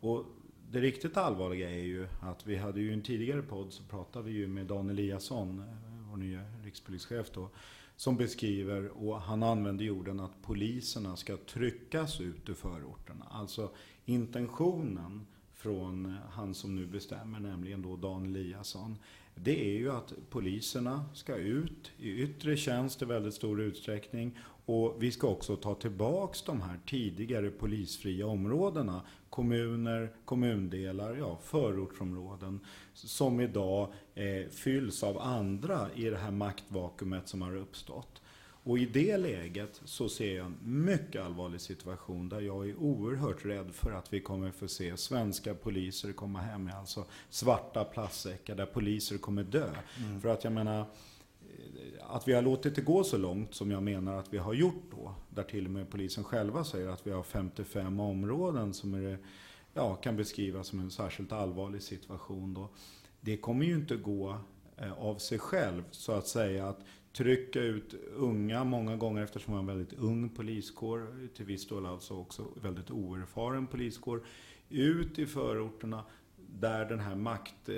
[0.00, 0.24] Och
[0.70, 4.32] det riktigt allvarliga är ju att vi hade ju en tidigare podd så pratade vi
[4.32, 5.64] ju med Dan Eliasson, eh,
[6.10, 7.50] vår nya rikspolischef då,
[7.98, 13.26] som beskriver, och han använder orden att poliserna ska tryckas ut ur förorterna.
[13.30, 13.70] Alltså
[14.04, 18.98] intentionen från han som nu bestämmer, nämligen då Dan Eliasson,
[19.34, 24.96] det är ju att poliserna ska ut i yttre tjänst i väldigt stor utsträckning och
[24.98, 32.60] vi ska också ta tillbaks de här tidigare polisfria områdena, kommuner, kommundelar, ja förortsområden,
[32.94, 38.22] som idag eh, fylls av andra i det här maktvakuumet som har uppstått.
[38.62, 43.44] Och i det läget så ser jag en mycket allvarlig situation där jag är oerhört
[43.44, 48.54] rädd för att vi kommer få se svenska poliser komma hem med alltså svarta plastsäckar
[48.54, 49.70] där poliser kommer dö.
[50.22, 50.86] För att jag menar,
[52.00, 54.82] att vi har låtit det gå så långt som jag menar att vi har gjort
[54.90, 59.18] då, där till och med polisen själva säger att vi har 55 områden som är,
[59.74, 62.68] ja, kan beskrivas som en särskilt allvarlig situation då.
[63.20, 64.38] Det kommer ju inte gå
[64.76, 66.80] eh, av sig själv så att säga att
[67.12, 71.86] trycka ut unga, många gånger eftersom vi har en väldigt ung poliskår, till viss del
[71.86, 74.22] alltså också väldigt oerfaren poliskår,
[74.68, 76.04] ut i förorterna
[76.50, 77.68] där den här makt,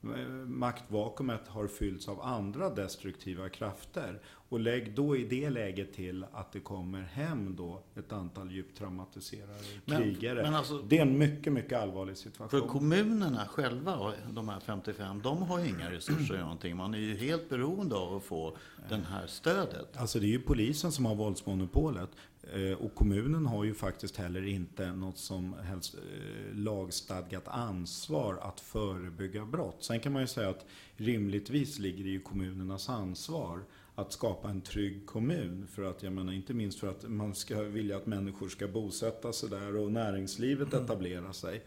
[0.46, 4.20] maktvakuumet har fyllts av andra destruktiva krafter.
[4.48, 8.78] Och lägg då i det läget till att det kommer hem då ett antal djupt
[8.78, 9.52] traumatiserade
[9.84, 10.42] Men- krigare.
[10.42, 12.68] men alltså- det är en mycket, mycket allvarlig För situation.
[12.68, 16.76] kommunerna själva, de här 55, de har ju inga resurser göra någonting.
[16.76, 18.56] Man är ju helt beroende av att få
[18.88, 19.96] det här stödet.
[19.96, 22.10] Alltså det är ju polisen som har våldsmonopolet.
[22.52, 28.60] Eh, och kommunen har ju faktiskt heller inte något som helst eh, lagstadgat ansvar att
[28.60, 29.76] förebygga brott.
[29.84, 33.60] Sen kan man ju säga att rimligtvis ligger det ju kommunernas ansvar
[33.94, 35.66] att skapa en trygg kommun.
[35.70, 39.32] För att jag menar inte minst för att man ska vilja att människor ska bosätta
[39.32, 41.62] sig där och näringslivet etablera sig.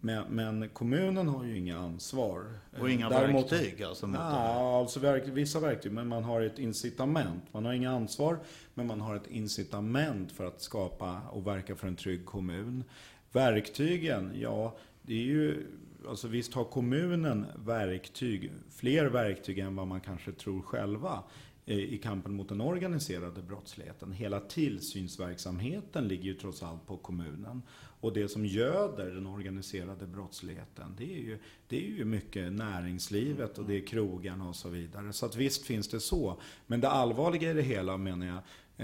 [0.00, 2.44] Men, men kommunen har ju inga ansvar.
[2.80, 4.20] Och inga Däremot- verktyg alltså mot.
[4.20, 7.42] Ja, alltså verk, vissa verktyg, men man har ett incitament.
[7.52, 8.38] Man har inga ansvar,
[8.74, 12.84] men man har ett incitament för att skapa och verka för en trygg kommun.
[13.32, 15.66] Verktygen, ja, det är ju...
[16.08, 21.22] Alltså visst har kommunen verktyg, fler verktyg än vad man kanske tror själva
[21.66, 24.12] eh, i kampen mot den organiserade brottsligheten.
[24.12, 27.62] Hela tillsynsverksamheten ligger ju trots allt på kommunen.
[28.00, 33.58] Och det som göder den organiserade brottsligheten, det är ju, det är ju mycket näringslivet
[33.58, 35.12] och det är krogarna och så vidare.
[35.12, 36.40] Så att visst finns det så.
[36.66, 38.36] Men det allvarliga i det hela menar jag,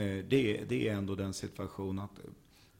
[0.03, 2.21] eh, det, det är ändå den situation att,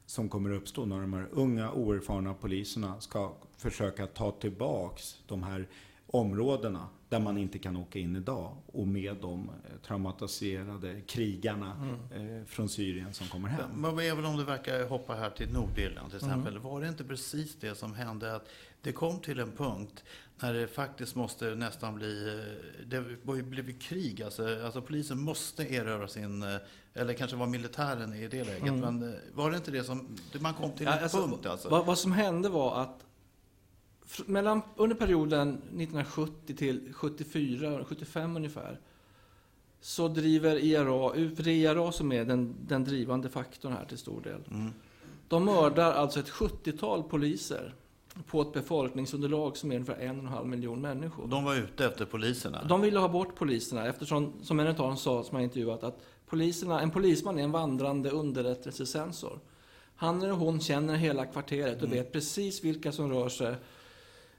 [0.05, 5.67] som kommer uppstå när de här unga oerfarna poliserna ska försöka ta tillbaks de här
[6.07, 12.39] områdena där man inte kan åka in idag och med de eh, traumatiserade krigarna mm.
[12.39, 13.69] eh, från Syrien som kommer hem.
[13.73, 16.53] Men väl om du verkar hoppa här till Nordirland till exempel.
[16.53, 16.63] Mm.
[16.63, 18.49] Var det inte precis det som hände att
[18.81, 20.03] det kom till en punkt
[20.39, 23.01] när det faktiskt måste nästan bli, eh, det
[23.43, 24.23] blev krig.
[24.23, 26.45] Alltså, alltså polisen måste erövra sin,
[26.93, 28.67] eller kanske var militären i det läget.
[28.67, 28.79] Mm.
[28.79, 31.69] Men var det inte det som, man kom till ja, en alltså, punkt alltså?
[31.69, 33.05] Vad, vad som hände var att
[34.25, 38.79] mellan, under perioden 1970 till 74, 75 ungefär,
[39.81, 43.97] så driver IRA, för det är IRA som är den, den drivande faktorn här till
[43.97, 44.41] stor del.
[44.51, 44.71] Mm.
[45.27, 47.73] De mördar alltså ett 70-tal poliser
[48.27, 51.27] på ett befolkningsunderlag som är ungefär en och en halv miljon människor.
[51.27, 52.63] De var ute efter poliserna?
[52.63, 56.01] De ville ha bort poliserna eftersom, som en av dem sa, som jag intervjuat, att
[56.27, 59.39] poliserna, en polisman är en vandrande underrättelsesensor.
[59.95, 61.97] Han eller hon känner hela kvarteret och mm.
[61.97, 63.55] vet precis vilka som rör sig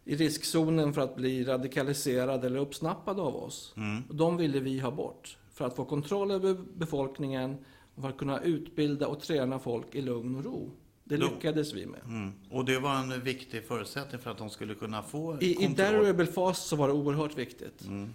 [0.07, 3.75] i riskzonen för att bli radikaliserad eller uppsnappad av oss.
[3.77, 4.03] Mm.
[4.11, 5.38] De ville vi ha bort.
[5.53, 7.57] För att få kontroll över befolkningen
[7.95, 10.71] och för att kunna utbilda och träna folk i lugn och ro.
[11.05, 12.01] Det lyckades vi med.
[12.05, 12.33] Mm.
[12.51, 15.73] Och det var en viktig förutsättning för att de skulle kunna få I, kontroll?
[15.73, 17.85] I Darable Fast så var det oerhört viktigt.
[17.87, 18.14] Mm.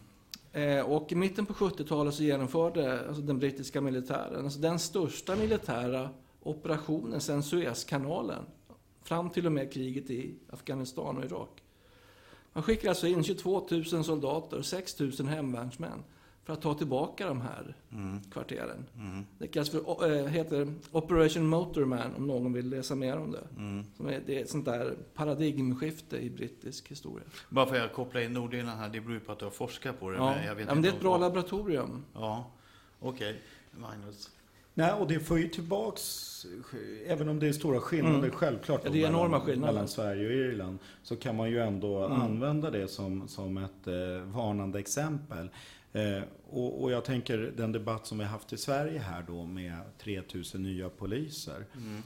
[0.54, 5.36] Eh, och i mitten på 70-talet så genomförde alltså den brittiska militären alltså den största
[5.36, 6.10] militära
[6.42, 8.44] operationen sedan Suezkanalen.
[9.04, 11.61] Fram till och med kriget i Afghanistan och Irak.
[12.54, 16.04] Man skickar alltså in 22 000 soldater och 6 000 hemvärnsmän
[16.44, 18.22] för att ta tillbaka de här mm.
[18.32, 18.86] kvarteren.
[18.96, 19.26] Mm.
[19.38, 23.48] Det kallas för, äh, heter Operation Motorman om någon vill läsa mer om det.
[23.58, 23.86] Mm.
[23.98, 27.26] Som är, det är ett sånt där paradigmskifte i brittisk historia.
[27.50, 29.52] Bara för att jag kopplar in Nordirland här, det beror ju på att du har
[29.52, 30.18] forskat på det.
[30.18, 31.22] Ja, men jag vet ja, men det är ett bra vad...
[31.22, 32.06] laboratorium.
[32.14, 32.52] Ja,
[33.00, 33.30] okej.
[33.30, 33.82] Okay.
[33.82, 34.30] Magnus?
[34.74, 36.46] Nej, och det får ju tillbaks,
[37.06, 38.32] även om det är stora skillnader mm.
[38.32, 39.74] självklart ja, det är enorma mellan, skillnader.
[39.74, 42.22] mellan Sverige och Irland, så kan man ju ändå mm.
[42.22, 43.94] använda det som, som ett eh,
[44.26, 45.50] varnande exempel.
[45.94, 49.80] Eh, och, och, jag tänker den debatt som vi haft i Sverige här då med
[49.98, 51.66] 3000 nya poliser.
[51.78, 52.02] Mm.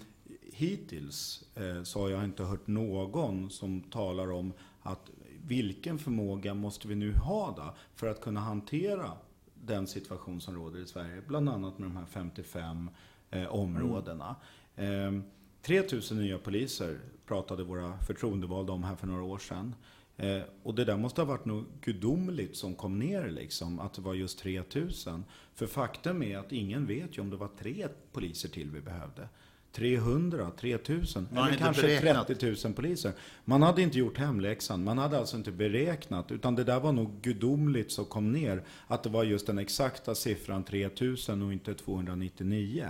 [0.54, 5.10] Hittills eh, så har jag inte hört någon som talar om att
[5.48, 9.12] vilken förmåga måste vi nu ha då för att kunna hantera
[9.66, 11.22] den situation som råder i Sverige.
[11.28, 12.90] Bland annat med de här 55
[13.32, 14.36] eh, områdena.
[14.76, 15.18] Mm.
[15.18, 15.24] Eh,
[15.62, 19.76] 3000 nya poliser pratade våra förtroendevalda om här för några år sedan.
[20.18, 24.02] Eh, och det där måste ha varit något gudomligt som kom ner liksom, att det
[24.02, 25.24] var just 3000.
[25.54, 29.30] För faktum är att ingen vet ju om det var tre poliser till vi behövde.
[29.76, 32.28] 300, 3000 eller kanske beräknat.
[32.28, 33.12] 30 000 poliser.
[33.46, 34.84] Man hade inte gjort hemläxan.
[34.84, 36.32] Man hade alltså inte beräknat.
[36.32, 38.64] Utan det där var nog gudomligt som kom ner.
[38.88, 42.90] Att det var just den exakta siffran 3000 och inte 299.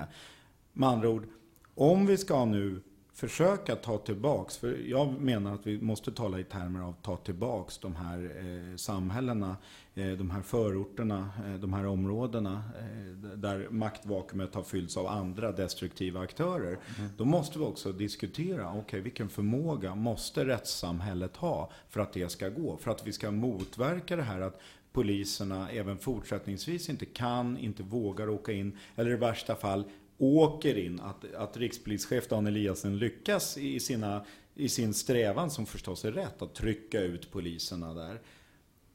[0.73, 1.27] Med andra ord,
[1.75, 2.81] om vi ska nu
[3.13, 7.77] försöka ta tillbaks, för jag menar att vi måste tala i termer av ta tillbaks
[7.77, 9.57] de här eh, samhällena,
[9.95, 16.19] de här förorterna, eh, de här områdena eh, där maktvakuumet har fyllts av andra destruktiva
[16.19, 16.77] aktörer.
[16.97, 17.11] Mm.
[17.17, 22.29] Då måste vi också diskutera, okej okay, vilken förmåga måste rättssamhället ha för att det
[22.29, 22.77] ska gå?
[22.77, 28.29] För att vi ska motverka det här att poliserna även fortsättningsvis inte kan, inte vågar
[28.29, 29.83] åka in, eller i värsta fall
[30.17, 36.05] åker in, att, att rikspolischef Dan Eliasson lyckas i, sina, i sin strävan, som förstås
[36.05, 38.19] är rätt, att trycka ut poliserna där.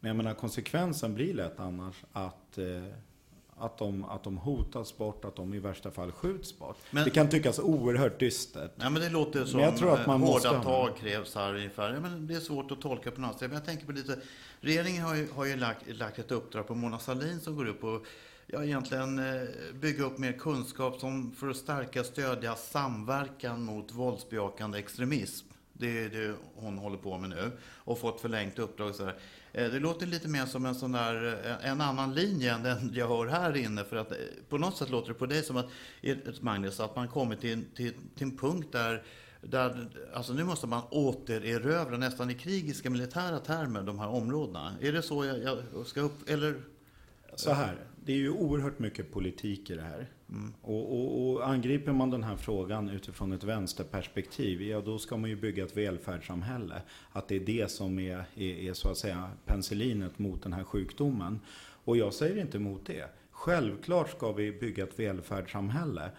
[0.00, 2.84] Men jag menar konsekvensen blir lätt annars att, eh,
[3.56, 6.76] att, de, att de hotas bort, att de i värsta fall skjuts bort.
[6.90, 8.72] Men, det kan tyckas oerhört dystert.
[8.76, 11.54] Ja, men det låter som men jag tror att man hårda måste tag krävs här
[11.54, 11.94] ungefär.
[11.94, 13.50] Ja, men det är svårt att tolka på något sätt.
[13.50, 14.18] Men jag tänker på lite,
[14.60, 17.84] regeringen har ju, har ju lagt, lagt ett uppdrag på Mona Sahlin som går upp
[17.84, 18.06] och
[18.46, 24.78] ja, egentligen eh, bygga upp mer kunskap som för att stärka stödja samverkan mot våldsbejakande
[24.78, 25.46] extremism.
[25.72, 28.94] Det är det hon håller på med nu och fått förlängt uppdrag.
[28.94, 29.14] Så här.
[29.52, 32.90] Eh, det låter lite mer som en sån där, eh, en annan linje än den
[32.94, 33.84] jag hör här inne.
[33.84, 35.68] För att eh, på något sätt låter det på dig som att,
[36.40, 39.02] Magnus, att man kommit till, till, till en punkt där
[39.42, 44.74] där, alltså nu måste man återerövra, nästan i krigiska militära termer, de här områdena.
[44.80, 46.62] Är det så jag, jag ska upp, eller?
[47.34, 50.08] Så här, det är ju oerhört mycket politik i det här.
[50.30, 50.52] Mm.
[50.62, 55.30] Och, och, och, angriper man den här frågan utifrån ett vänsterperspektiv, ja då ska man
[55.30, 56.82] ju bygga ett välfärdssamhälle.
[57.12, 60.64] Att det är det som är, är, är så att säga penicillinet mot den här
[60.64, 61.40] sjukdomen.
[61.84, 63.10] Och jag säger inte emot det.
[63.30, 66.10] Självklart ska vi bygga ett välfärdssamhälle.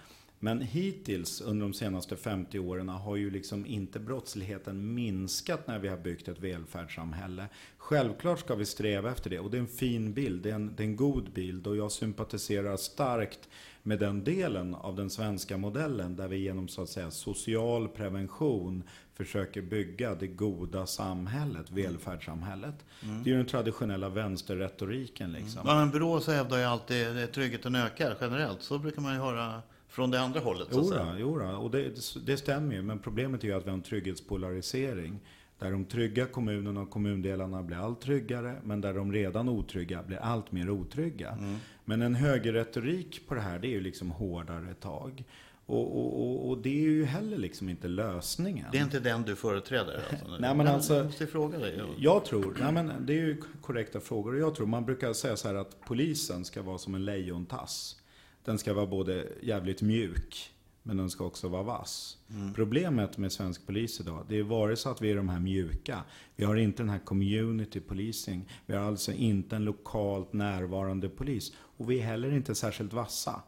[0.44, 5.88] Men hittills under de senaste 50 åren har ju liksom inte brottsligheten minskat när vi
[5.88, 7.46] har byggt ett välfärdssamhälle.
[7.78, 10.76] Självklart ska vi sträva efter det och det är en fin bild, det är en,
[10.76, 13.50] det är en god bild och jag sympatiserar starkt
[13.84, 18.84] med den delen av den svenska modellen där vi genom så att säga social prevention
[19.14, 21.84] försöker bygga det goda samhället, mm.
[21.84, 22.76] välfärdssamhället.
[23.04, 23.24] Mm.
[23.24, 25.62] Det är ju den traditionella vänsterretoriken liksom.
[25.62, 25.74] Mm.
[25.74, 28.62] Ja, men Brå hävdar ju alltid att tryggheten ökar generellt.
[28.62, 30.68] Så brukar man ju höra från det andra hållet.
[30.72, 31.92] Så jodå, jodå, och det,
[32.26, 32.82] det stämmer ju.
[32.82, 35.20] Men problemet är ju att vi har en trygghetspolarisering.
[35.62, 40.18] Där de trygga kommunerna och kommundelarna blir allt tryggare, men där de redan otrygga blir
[40.18, 41.30] allt mer otrygga.
[41.30, 41.58] Mm.
[41.86, 45.24] Men en högerretorik på det här, det är ju liksom hårdare tag.
[45.66, 48.66] Och, och, och, det är ju heller liksom inte lösningen.
[48.72, 50.02] Det är inte den du företräder?
[50.12, 51.76] Alltså, nej, men alltså, jag måste fråga dig.
[51.78, 51.86] Ja.
[51.98, 54.34] Jag tror, nej men det är ju korrekta frågor.
[54.34, 58.02] Och jag tror, man brukar säga så här att polisen ska vara som en lejontass.
[58.46, 60.52] Den ska vara både jävligt mjuk,
[60.84, 62.18] men den ska också vara vass.
[62.30, 62.54] Mm.
[62.54, 66.04] Problemet med svensk polis idag, det är vare sig att vi är de här mjuka.
[66.36, 68.50] Vi har inte den här community policing.
[68.66, 71.52] Vi har alltså inte en lokalt närvarande polis.
[71.78, 73.42] Och vi är heller inte särskilt vassa.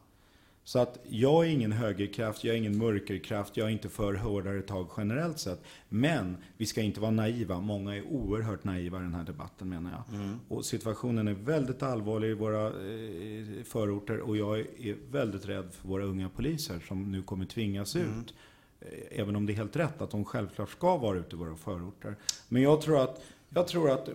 [0.65, 4.61] Så att jag är ingen högerkraft, jag är ingen mörkerkraft, jag är inte för hårdare
[4.61, 5.63] tag generellt sett.
[5.89, 7.59] Men vi ska inte vara naiva.
[7.59, 10.19] Många är oerhört naiva i den här debatten menar jag.
[10.19, 10.39] Mm.
[10.47, 15.87] Och situationen är väldigt allvarlig i våra eh, förorter och jag är väldigt rädd för
[15.87, 18.19] våra unga poliser som nu kommer tvingas mm.
[18.19, 18.33] ut.
[18.79, 21.55] Eh, även om det är helt rätt att de självklart ska vara ute i våra
[21.55, 22.15] förorter.
[22.49, 24.09] Men jag tror att, jag tror att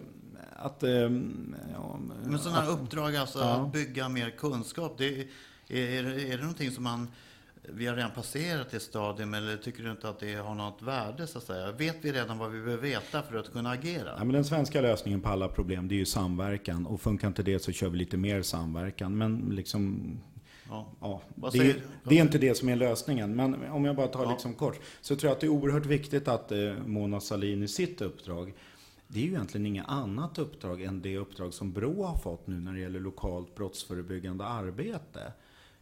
[0.60, 3.44] att, eh, ja, Men sådana här uppdrag, alltså ja.
[3.44, 4.98] att bygga mer kunskap.
[4.98, 5.26] Det är,
[5.68, 7.08] är det någonting som man
[7.72, 11.26] vi har redan passerat det stadium eller tycker du inte att det har något värde
[11.26, 11.72] så att säga?
[11.72, 14.14] Vet vi redan vad vi behöver veta för att kunna agera?
[14.18, 17.42] Ja, men den svenska lösningen på alla problem det är ju samverkan och funkar inte
[17.42, 19.18] det så kör vi lite mer samverkan.
[19.18, 20.12] Men liksom
[20.70, 20.86] Ja.
[21.00, 21.22] ja.
[21.52, 23.36] Det, det, är inte det som är lösningen.
[23.36, 24.30] Men om jag bara tar ja.
[24.30, 24.80] liksom kort.
[25.00, 28.54] Så tror jag att det är oerhört viktigt att eh, Mona Sahlin i sitt uppdrag
[29.10, 32.60] det är ju egentligen inget annat uppdrag än det uppdrag som BRÅ har fått nu
[32.60, 35.32] när det gäller lokalt brottsförebyggande arbete.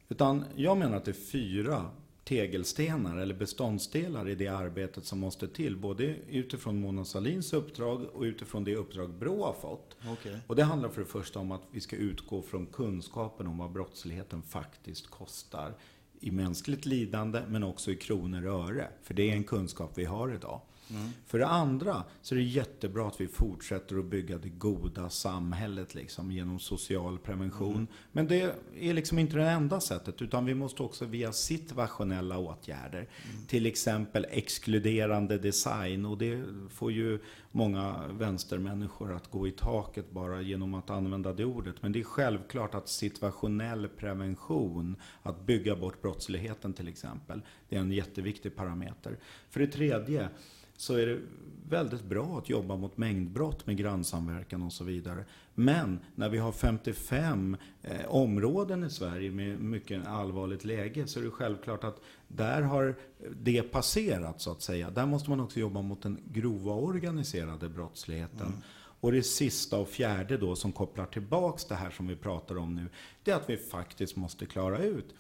[0.09, 1.91] Utan jag menar att det är fyra
[2.25, 5.77] tegelstenar eller beståndsdelar i det arbetet som måste till.
[5.77, 9.97] Både utifrån Mona Salins uppdrag och utifrån det uppdrag BRÅ har fått.
[10.13, 10.39] Okay.
[10.47, 13.73] Och det handlar för det första om att vi ska utgå från kunskapen om vad
[13.73, 15.75] brottsligheten faktiskt kostar.
[16.21, 18.89] I mänskligt lidande men också i kronor och öre.
[19.03, 20.61] För det är en kunskap vi har idag.
[20.91, 21.09] Mm.
[21.27, 25.95] För det andra så är det jättebra att vi fortsätter att bygga det goda samhället
[25.95, 27.75] liksom, genom social prevention.
[27.75, 27.87] Mm.
[28.13, 32.99] Men det är liksom inte det enda sättet utan vi måste också via situationella åtgärder.
[32.99, 33.47] Mm.
[33.47, 37.19] Till exempel exkluderande design och det får ju
[37.57, 41.77] många vänstermänniskor att gå i taket bara genom att använda det ordet.
[41.81, 47.81] Men det är självklart att situationell prevention, att bygga bort brottsligheten till exempel, det är
[47.81, 49.19] en jätteviktig parameter.
[49.51, 50.29] För det tredje
[50.77, 51.21] så är det
[51.69, 55.25] väldigt bra att jobba mot mängdbrott med grannsamverkan och så vidare.
[55.55, 61.25] Men när vi har 55 eh, områden i Sverige med mycket allvarligt läge så är
[61.25, 62.95] det självklart att där har
[63.43, 64.91] det passerat så att säga.
[64.91, 68.47] Där måste man också jobba mot den grova organiserade brottsligheten.
[68.47, 68.59] Mm.
[69.01, 72.75] Och det sista och fjärde då som kopplar tillbaks det här som vi pratar om
[72.75, 72.89] nu,
[73.25, 75.15] det är att vi faktiskt måste klara ut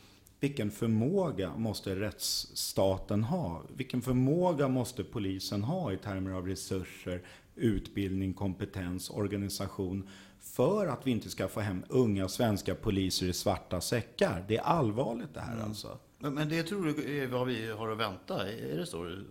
[0.46, 3.62] vilken förmåga måste rättsstaten ha?
[3.76, 7.22] Vilken förmåga måste polisen ha i termer av resurser,
[7.54, 10.08] utbildning, kompetens, organisation
[10.40, 14.44] för att vi inte ska få hem unga svenska poliser i svarta säckar?
[14.48, 15.64] Det är allvarligt det här mm.
[15.64, 15.98] alltså.
[16.18, 18.48] Men det tror du är vad vi har att vänta?
[18.48, 19.22] Är det så?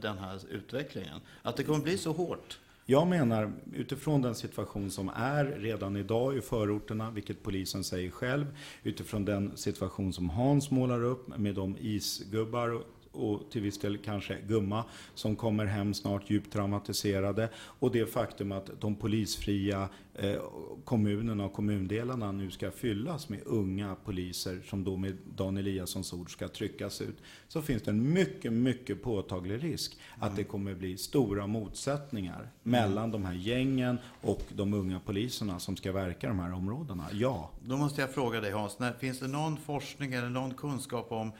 [0.00, 1.20] Den här utvecklingen?
[1.42, 2.58] Att det kommer bli så hårt?
[2.88, 8.46] Jag menar, utifrån den situation som är redan idag i förorterna, vilket polisen säger själv,
[8.82, 12.82] utifrån den situation som Hans målar upp med de isgubbar
[13.16, 17.48] och till viss del kanske gumma som kommer hem snart djupt traumatiserade.
[17.56, 20.40] Och det faktum att de polisfria eh,
[20.84, 26.32] kommunerna och kommundelarna nu ska fyllas med unga poliser som då med Dan Eliassons ord
[26.32, 27.16] ska tryckas ut.
[27.48, 32.50] Så finns det en mycket, mycket påtaglig risk att det kommer bli stora motsättningar mm.
[32.62, 37.04] mellan de här gängen och de unga poliserna som ska verka i de här områdena.
[37.12, 37.50] Ja.
[37.64, 41.32] Då måste jag fråga dig Hans, finns det någon forskning eller någon kunskap om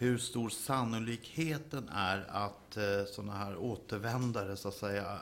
[0.00, 5.18] hur stor sannolikheten är att eh, sådana här återvändare så att säga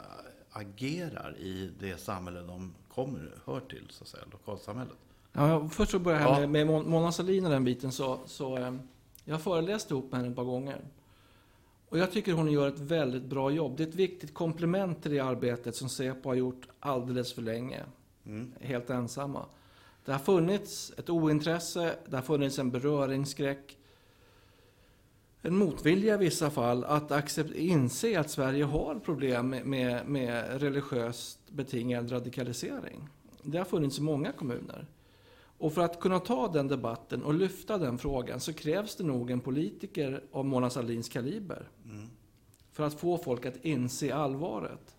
[0.50, 4.96] agerar i det samhälle de kommer, hör till, så att säga, lokalsamhället.
[5.32, 6.46] Ja, först så börjar jag här ja.
[6.46, 7.92] med, med Mona Sahlin och den biten.
[7.92, 8.74] Så, så, eh,
[9.24, 10.80] jag har föreläst ihop med henne ett par gånger.
[11.88, 13.76] Och jag tycker hon gör ett väldigt bra jobb.
[13.76, 17.84] Det är ett viktigt komplement till det arbetet som Säpo har gjort alldeles för länge.
[18.26, 18.52] Mm.
[18.60, 19.46] Helt ensamma.
[20.04, 23.77] Det har funnits ett ointresse, det har funnits en beröringsskräck.
[25.42, 30.62] En motvilja i vissa fall att accept, inse att Sverige har problem med, med, med
[30.62, 33.08] religiöst betingad radikalisering.
[33.42, 34.86] Det har funnits i många kommuner.
[35.58, 39.30] Och för att kunna ta den debatten och lyfta den frågan så krävs det nog
[39.30, 41.68] en politiker av Mona Sahlins kaliber.
[41.84, 42.08] Mm.
[42.72, 44.94] För att få folk att inse allvaret.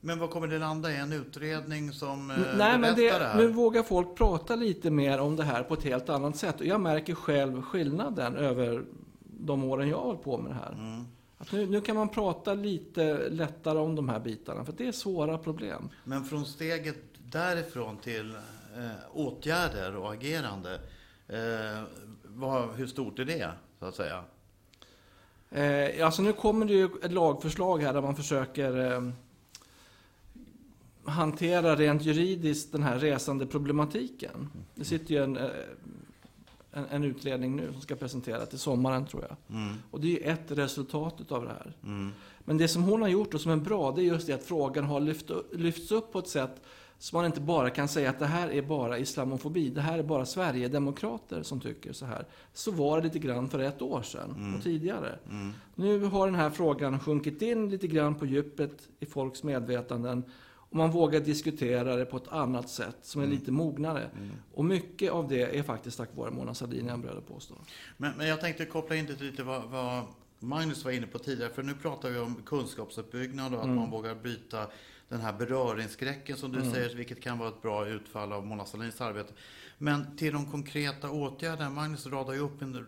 [0.00, 0.96] Men vad kommer det landa i?
[0.96, 3.36] En utredning som eh, Nej, men det, det här?
[3.36, 6.60] Nu vågar folk prata lite mer om det här på ett helt annat sätt.
[6.60, 8.84] Och jag märker själv skillnaden över
[9.46, 10.72] de åren jag har hållit på med det här.
[10.72, 11.04] Mm.
[11.38, 14.92] Att nu, nu, kan man prata lite lättare om de här bitarna, för det är
[14.92, 15.88] svåra problem.
[16.04, 18.34] Men från steget därifrån till
[18.76, 20.74] eh, åtgärder och agerande,
[21.28, 21.82] eh,
[22.24, 24.24] vad, hur stort är det, så att säga?
[25.50, 29.10] Eh, alltså nu kommer det ju ett lagförslag här där man försöker eh,
[31.04, 34.48] hantera rent juridiskt den här resandeproblematiken.
[34.74, 35.50] Det sitter ju en, eh,
[36.72, 39.56] en, en, utredning nu som ska presenteras till sommaren tror jag.
[39.56, 39.74] Mm.
[39.90, 41.72] Och det är ju ett resultat av det här.
[41.84, 42.12] Mm.
[42.44, 44.44] Men det som hon har gjort och som är bra, det är just det att
[44.44, 46.62] frågan har lyft, lyfts upp på ett sätt
[47.02, 50.02] så man inte bara kan säga att det här är bara islamofobi, det här är
[50.02, 52.26] bara Sverigedemokrater som tycker så här.
[52.52, 54.54] Så var det lite grann för ett år sedan mm.
[54.54, 55.18] och tidigare.
[55.30, 55.52] Mm.
[55.74, 60.24] Nu har den här frågan sjunkit in lite grann på djupet i folks medvetanden.
[60.72, 63.38] Och man vågar diskutera det på ett annat sätt som är mm.
[63.38, 64.10] lite mognare.
[64.16, 64.30] Mm.
[64.54, 67.54] Och mycket av det är faktiskt tack vare Mona Sahlin, jag att påstå.
[67.96, 70.04] Men, men jag tänkte koppla in det lite vad, vad
[70.38, 71.52] Magnus var inne på tidigare.
[71.52, 73.76] För nu pratar vi om kunskapsuppbyggnad och att mm.
[73.76, 74.66] man vågar byta
[75.08, 76.72] den här beröringsskräcken som du mm.
[76.72, 79.32] säger, vilket kan vara ett bra utfall av Mona Sahlins arbete.
[79.78, 82.86] Men till de konkreta åtgärderna, Magnus radar ju upp en,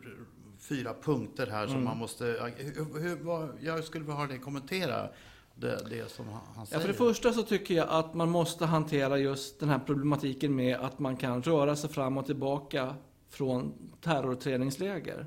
[0.59, 1.85] fyra punkter här som mm.
[1.85, 2.25] man måste...
[2.57, 5.09] Hur, hur, vad, jag skulle vilja höra dig kommentera
[5.55, 6.27] det, det som
[6.57, 6.79] han säger.
[6.79, 10.55] Ja, för det första så tycker jag att man måste hantera just den här problematiken
[10.55, 12.95] med att man kan röra sig fram och tillbaka
[13.29, 15.27] från terrorträningsläger.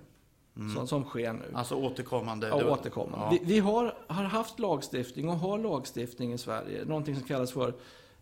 [0.56, 0.76] Mm.
[0.76, 1.52] Som, som sker nu.
[1.54, 2.48] Alltså återkommande?
[2.48, 3.26] Ja, återkommande.
[3.26, 3.30] Ja.
[3.32, 6.86] Vi, vi, har, har haft lagstiftning och har lagstiftning i Sverige.
[6.86, 7.74] Någonting som kallas för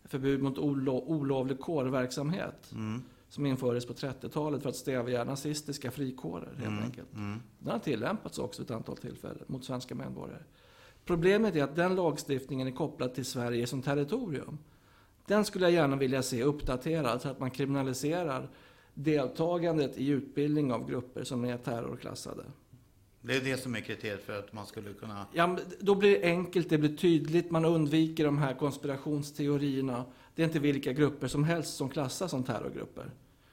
[0.04, 2.72] förbud mot olo, olovlig kårverksamhet.
[2.72, 3.02] Mm.
[3.28, 6.84] Som infördes på 30-talet för att stävja nazistiska frikårer helt mm.
[6.84, 7.14] enkelt.
[7.14, 7.40] Mm.
[7.58, 10.42] Den har tillämpats också ett antal tillfällen mot svenska medborgare.
[11.06, 14.58] Problemet är att den lagstiftningen är kopplad till Sverige som territorium.
[15.26, 18.48] Den skulle jag gärna vilja se uppdaterad så att man kriminaliserar
[18.94, 22.44] deltagandet i utbildning av grupper som är terrorklassade.
[23.20, 25.26] Det är det som är kriteriet för att man skulle kunna...
[25.32, 30.04] Ja, då blir det enkelt, det blir tydligt, man undviker de här konspirationsteorierna.
[30.34, 33.10] Det är inte vilka grupper som helst som klassas som terrorgrupper.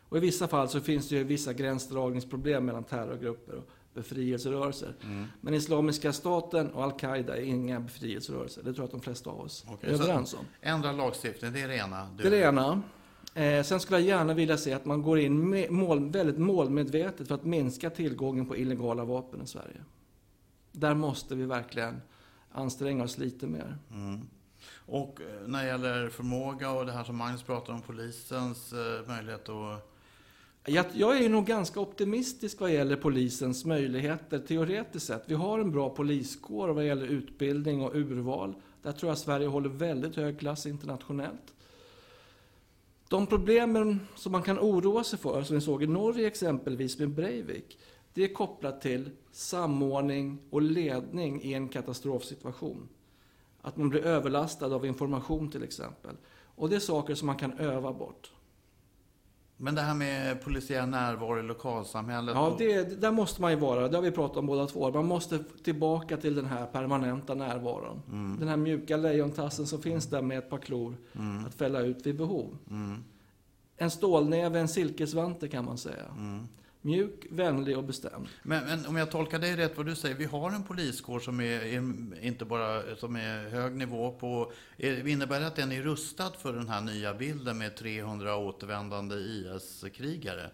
[0.09, 4.95] Och i vissa fall så finns det ju vissa gränsdragningsproblem mellan terrorgrupper och befrielserörelser.
[5.03, 5.25] Mm.
[5.41, 8.63] Men Islamiska staten och Al-Qaida är inga befrielserörelser.
[8.63, 10.45] Det tror jag att de flesta av oss okay, är överens om.
[10.61, 12.07] Ändra lagstiftning, det är det ena?
[12.17, 12.23] Du...
[12.23, 12.81] Det är det ena.
[13.33, 17.35] Eh, sen skulle jag gärna vilja se att man går in mål, väldigt målmedvetet för
[17.35, 19.81] att minska tillgången på illegala vapen i Sverige.
[20.71, 22.01] Där måste vi verkligen
[22.51, 23.77] anstränga oss lite mer.
[23.91, 24.21] Mm.
[24.85, 29.07] Och eh, när det gäller förmåga och det här som Magnus pratar om, polisens eh,
[29.07, 29.92] möjlighet att
[30.65, 35.23] jag, jag är nog ganska optimistisk vad gäller polisens möjligheter teoretiskt sett.
[35.25, 38.55] Vi har en bra poliskår vad gäller utbildning och urval.
[38.81, 41.53] Där tror jag Sverige håller väldigt hög klass internationellt.
[43.07, 47.09] De problemen som man kan oroa sig för, som vi såg i Norge exempelvis med
[47.09, 47.79] Breivik,
[48.13, 52.89] det är kopplat till samordning och ledning i en katastrofsituation.
[53.61, 56.15] Att man blir överlastad av information till exempel.
[56.55, 58.31] Och det är saker som man kan öva bort.
[59.57, 62.35] Men det här med polisiär närvaro i lokalsamhället?
[62.35, 63.87] Ja, det, där måste man ju vara.
[63.87, 64.91] Det har vi pratat om båda två.
[64.91, 68.01] Man måste tillbaka till den här permanenta närvaron.
[68.11, 68.39] Mm.
[68.39, 71.45] Den här mjuka lejontassen som finns där med ett par klor mm.
[71.45, 72.57] att fälla ut vid behov.
[72.69, 73.03] Mm.
[73.77, 76.05] En stålnäve, en silkesvante kan man säga.
[76.85, 78.27] Mjuk, vänlig och bestämd.
[78.43, 81.39] Men, men, om jag tolkar dig rätt vad du säger, vi har en poliskår som
[81.39, 85.81] är, är inte bara som är hög nivå på, är, innebär det att den är
[85.81, 90.49] rustad för den här nya bilden med 300 återvändande IS-krigare?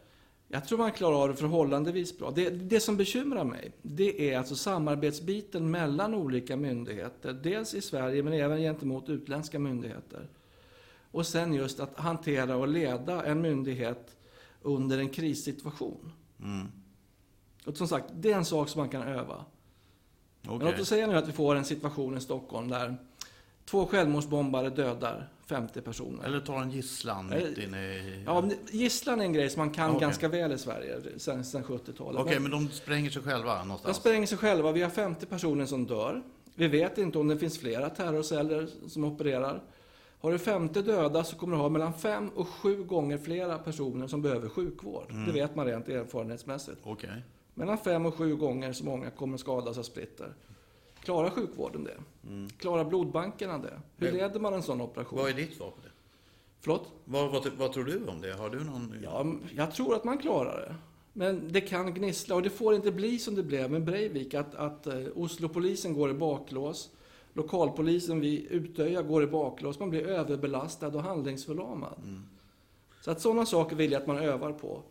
[0.47, 2.31] Jag tror man klarar av det förhållandevis bra.
[2.31, 7.33] Det, det som bekymrar mig, det är alltså samarbetsbiten mellan olika myndigheter.
[7.33, 10.27] Dels i Sverige, men även gentemot utländska myndigheter.
[11.11, 14.15] Och sen just att hantera och leda en myndighet
[14.61, 16.11] under en krissituation.
[16.43, 16.67] Mm.
[17.65, 19.45] Och som sagt, det är en sak som man kan öva.
[20.43, 20.57] Okay.
[20.57, 22.97] Men låt oss säga nu att vi får en situation i Stockholm där
[23.65, 26.25] två självmordsbombare dödar 50 personer.
[26.25, 28.23] Eller tar en gisslan mitt inne i...
[28.25, 29.99] Ja, gisslan är en grej som man kan okay.
[29.99, 31.99] ganska väl i Sverige sen, sen 70-talet.
[31.99, 33.97] Okej, okay, men de spränger sig själva någonstans?
[33.97, 34.71] De spränger sig själva.
[34.71, 36.23] Vi har 50 personer som dör.
[36.55, 39.61] Vi vet inte om det finns flera terrorceller som opererar.
[40.21, 44.07] Har du 50 döda så kommer du ha mellan 5 och 7 gånger flera personer
[44.07, 45.05] som behöver sjukvård.
[45.09, 45.25] Mm.
[45.25, 46.87] Det vet man rent erfarenhetsmässigt.
[46.87, 47.21] Okay.
[47.53, 50.33] Mellan fem och sju gånger så många kommer skadas av splitter.
[51.03, 52.27] Klarar sjukvården det?
[52.27, 52.49] Mm.
[52.49, 53.79] Klarar blodbankerna det?
[53.97, 55.19] Hur leder man en sån operation?
[55.19, 55.89] Vad är ditt svar på det?
[56.61, 56.91] Förlåt?
[57.05, 58.33] Vad, vad, vad, tror du om det?
[58.33, 58.95] Har du någon...
[59.03, 60.75] Ja, jag tror att man klarar det.
[61.13, 64.55] Men det kan gnissla och det får inte bli som det blev med Breivik, att,
[64.55, 66.89] att uh, Oslopolisen går i baklås.
[67.33, 69.79] Lokalpolisen vid Utöja går i baklås.
[69.79, 72.01] Man blir överbelastad och handlingsförlamad.
[72.03, 72.21] Mm.
[73.01, 74.83] Så att sådana saker vill jag att man övar på.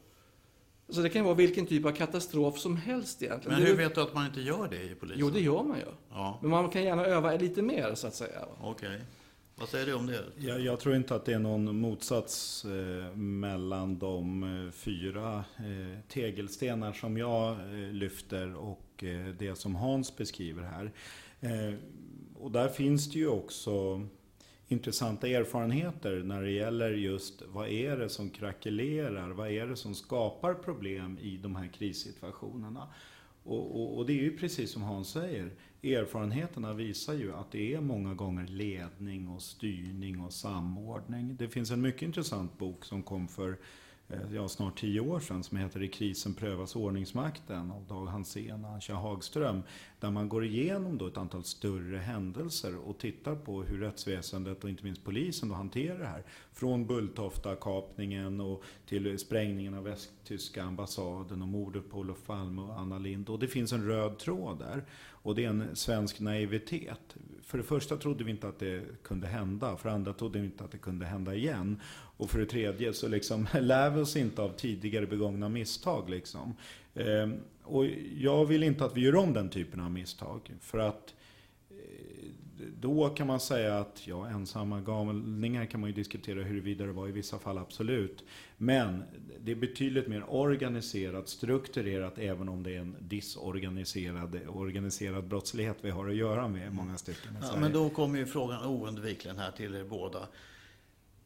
[0.89, 3.59] Så det kan vara vilken typ av katastrof som helst egentligen.
[3.59, 5.21] Men hur vet du att man inte gör det i polisen?
[5.21, 5.85] Jo, det gör man ju.
[6.11, 6.39] Ja.
[6.43, 8.45] Men man kan gärna öva lite mer, så att säga.
[8.61, 8.89] Okej.
[8.89, 9.01] Okay.
[9.61, 10.25] Vad säger du om det?
[10.37, 16.01] Jag, jag, tror inte att det är någon motsats eh, mellan de eh, fyra eh,
[16.09, 20.93] tegelstenar som jag eh, lyfter och eh, det som Hans beskriver här.
[22.41, 24.07] Och där finns det ju också
[24.69, 29.95] intressanta erfarenheter när det gäller just vad är det som krackelerar, vad är det som
[29.95, 32.89] skapar problem i de här krissituationerna.
[33.45, 35.51] Och, och, och, det är ju precis som Hans säger,
[35.83, 41.37] erfarenheterna visar ju att det är många gånger ledning och styrning och samordning.
[41.37, 43.57] Det finns en mycket intressant bok som kom för
[44.11, 48.65] Eh, ja, snart tio år sedan som heter I krisen prövas ordningsmakten av Dag Hansén
[48.65, 49.63] och Antje Hagström.
[50.01, 54.71] Där man går igenom då ett antal större händelser och tittar på hur rättsväsendet och
[54.71, 56.25] inte minst polisen då hanterar det här.
[56.59, 62.99] Från Bulltofta-kapningen och till sprängningen av västtyska ambassaden och mordet på Olof Palme och Anna
[62.99, 63.31] Lindh.
[63.31, 64.85] Och det finns en röd tråd där.
[65.11, 67.17] Och det är en svensk naivitet.
[67.43, 69.77] För det första trodde vi inte att det kunde hända.
[69.77, 71.81] För det andra trodde vi inte att det kunde hända igen.
[72.17, 76.11] Och för det tredje så liksom lär vi oss inte av tidigare begångna misstag.
[76.11, 76.55] Liksom.
[76.95, 77.87] Ehm, och
[78.17, 80.55] jag vill inte att vi gör om den typen av misstag.
[80.61, 81.15] För att
[82.81, 87.09] då kan man säga att ja, ensamma galningar kan man ju diskutera huruvida det var
[87.09, 88.25] i vissa fall, absolut.
[88.57, 89.03] Men
[89.41, 95.91] det är betydligt mer organiserat, strukturerat, även om det är en disorganiserad organiserad brottslighet vi
[95.91, 99.75] har att göra med många stycken ja, Men då kommer ju frågan oundvikligen här till
[99.75, 100.29] er båda.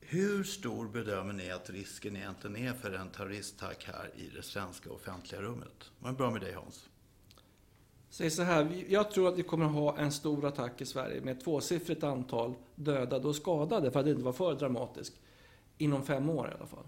[0.00, 4.90] Hur stor bedömer ni att risken egentligen är för en terroristattack här i det svenska
[4.90, 5.90] offentliga rummet?
[5.98, 6.88] Man börjar med dig Hans.
[8.12, 11.20] Säg så här, jag tror att vi kommer att ha en stor attack i Sverige
[11.20, 15.12] med ett tvåsiffrigt antal dödade och skadade, för att inte vara för dramatisk,
[15.78, 16.84] inom fem år i alla fall.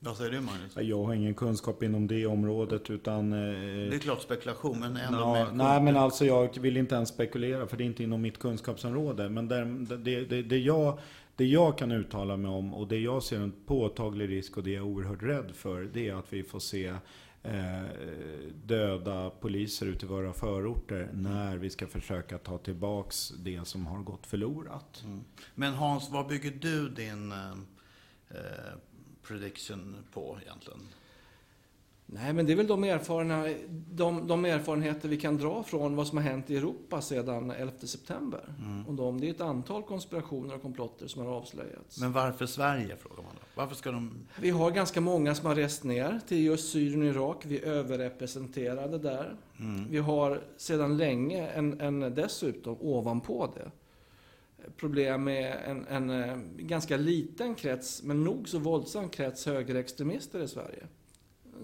[0.00, 0.76] Vad säger du Magnus?
[0.76, 3.32] Jag har ingen kunskap inom det området utan...
[3.32, 5.56] Eh, det är klart spekulation men ändå na, med...
[5.56, 9.28] Nej men alltså jag vill inte ens spekulera för det är inte inom mitt kunskapsområde.
[9.28, 9.64] Men där,
[9.96, 10.98] det, det, det, jag,
[11.36, 14.70] det jag kan uttala mig om och det jag ser en påtaglig risk och det
[14.70, 15.90] jag är oerhört rädd för.
[15.92, 16.94] Det är att vi får se
[18.64, 23.98] döda poliser ute i våra förorter när vi ska försöka ta tillbaks det som har
[23.98, 25.02] gått förlorat.
[25.04, 25.24] Mm.
[25.54, 27.50] Men Hans, vad bygger du din eh,
[28.30, 28.76] eh
[29.22, 30.80] prediction på egentligen?
[32.10, 33.46] Nej, men det är väl de, erfarna,
[33.90, 37.72] de, de, erfarenheter vi kan dra från vad som har hänt i Europa sedan 11
[37.78, 38.54] september.
[38.58, 38.86] Mm.
[38.86, 42.00] Och de, det är ett antal konspirationer och komplotter som har avslöjats.
[42.00, 43.46] Men varför Sverige, frågar man då?
[43.54, 44.26] Varför ska de...
[44.40, 47.42] Vi har ganska många som har rest ner till just Syrien och Irak.
[47.46, 49.36] Vi är överrepresenterade där.
[49.60, 49.90] Mm.
[49.90, 53.70] Vi har sedan länge, en, en dessutom ovanpå det,
[54.76, 60.48] problem med en, en, eh, ganska liten krets, men nog så våldsam krets högerextremister i
[60.48, 60.86] Sverige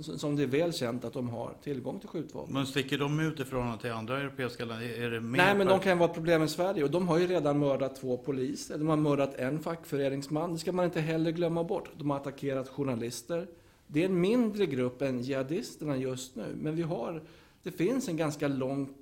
[0.02, 2.54] som det är väl känt att de har tillgång till skjutvapen.
[2.54, 5.02] Men sticker de ut i förhållande till andra europeiska länder?
[5.02, 6.84] Är det Nej, men de kan vara ett problem i Sverige.
[6.84, 8.78] Och de har ju redan mördat två poliser.
[8.78, 10.52] De har mördat en fackföreningsman.
[10.52, 11.90] Det ska man inte heller glömma bort.
[11.96, 13.46] De har attackerat journalister.
[13.86, 16.56] Det är en mindre grupp än jihadisterna just nu.
[16.60, 17.22] Men vi har,
[17.62, 18.98] det finns en ganska långt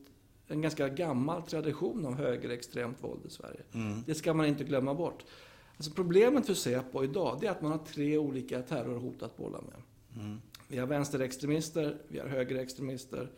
[0.53, 3.61] en ganska gammal tradition av högerextremt våld i Sverige.
[3.72, 4.03] Mm.
[4.07, 5.24] Det ska man inte glömma bort.
[5.76, 9.61] Alltså problemet för Säpo idag, det är att man har tre olika terrorhot att bolla
[9.61, 9.82] med.
[10.24, 10.40] Mm.
[10.72, 13.30] Vi har vänsterextremister, vi har högerextremister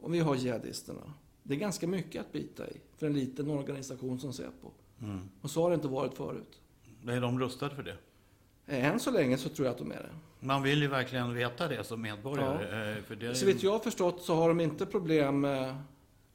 [0.00, 1.12] och vi har jihadisterna.
[1.42, 4.70] Det är ganska mycket att bita i för en liten organisation som Säpo.
[5.00, 5.28] Mm.
[5.40, 6.60] Och så har det inte varit förut.
[7.06, 7.96] Är de rustade för det?
[8.66, 10.46] Än så länge så tror jag att de är det.
[10.46, 12.68] Man vill ju verkligen veta det som medborgare.
[12.70, 12.96] Ja.
[12.96, 15.82] Eh, för det Så vitt jag har förstått så har de inte problem med,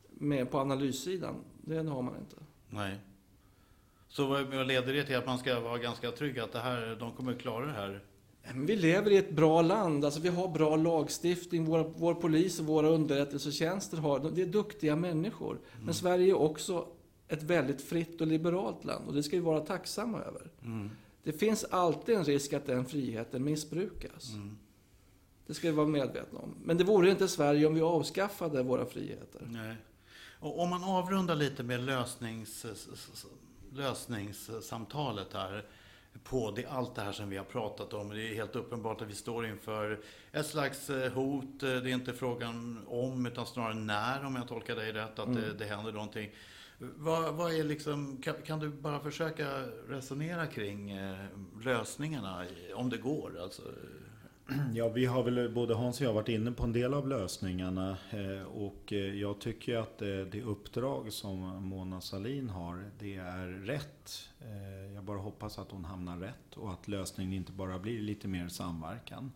[0.10, 1.36] med på analyssidan.
[1.62, 2.36] Det har man inte.
[2.70, 2.96] Nej.
[4.08, 7.12] Så vad leder det till att man ska vara ganska trygg att det här, de
[7.12, 8.02] kommer klara det här
[8.56, 12.66] vi lever i ett bra land, alltså vi har bra lagstiftning, våra, vår polis och
[12.66, 15.52] våra underrättelsetjänster har, det är duktiga människor.
[15.52, 15.86] Mm.
[15.86, 16.88] Men Sverige är också
[17.28, 20.52] ett väldigt fritt och liberalt land och det ska vi vara tacksamma över.
[20.62, 20.90] Mm.
[21.24, 24.34] Det finns alltid en risk att den friheten missbrukas.
[24.34, 24.58] Mm.
[25.48, 26.56] Det ska vi vara medvetna om.
[26.64, 29.42] Men det vore inte Sverige om vi avskaffade våra friheter.
[29.46, 29.76] Nej.
[30.40, 32.66] Och om man avrundar lite med lösnings,
[33.72, 35.66] lösningssamtalet här.
[36.24, 38.10] På det, allt det här som vi har pratat om.
[38.10, 40.00] Det är helt uppenbart att vi står inför
[40.32, 41.60] ett slags eh, hot.
[41.60, 45.42] Det är inte frågan om, utan snarare när, om jag tolkar dig rätt, att mm.
[45.42, 46.32] det, det händer någonting.
[46.78, 49.48] Vad, vad är liksom, kan, kan, du bara försöka
[49.88, 51.26] resonera kring eh,
[51.64, 52.46] lösningarna,
[52.76, 53.40] om det går?
[53.42, 53.62] Alltså,
[54.74, 57.98] Ja, vi har väl, både Hans och jag varit inne på en del av lösningarna.
[58.10, 64.30] Eh, och eh, jag tycker att det uppdrag som Mona Salin har, det är rätt.
[64.40, 68.28] Eh, jag bara hoppas att hon hamnar rätt och att lösningen inte bara blir lite
[68.28, 69.32] mer samverkan.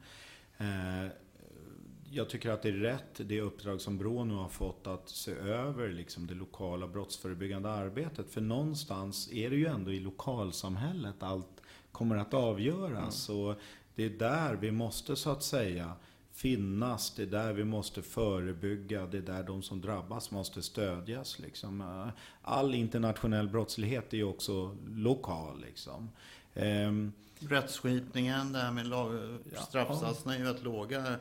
[2.11, 5.31] Jag tycker att det är rätt, det uppdrag som Brå nu har fått att se
[5.31, 8.29] över liksom det lokala brottsförebyggande arbetet.
[8.29, 11.61] För någonstans är det ju ändå i lokalsamhället allt
[11.91, 13.29] kommer att avgöras.
[13.29, 13.41] Mm.
[13.41, 13.55] Och
[13.95, 15.93] det är där vi måste så att säga
[16.33, 17.11] finnas.
[17.15, 19.05] Det är där vi måste förebygga.
[19.05, 21.39] Det är där de som drabbas måste stödjas.
[21.39, 22.03] Liksom.
[22.41, 25.61] All internationell brottslighet är ju också lokal.
[25.61, 26.09] Liksom.
[26.53, 27.13] Ehm.
[27.39, 28.85] Rättsskipningen, det här med
[29.67, 31.15] straffsatserna är ju rätt låga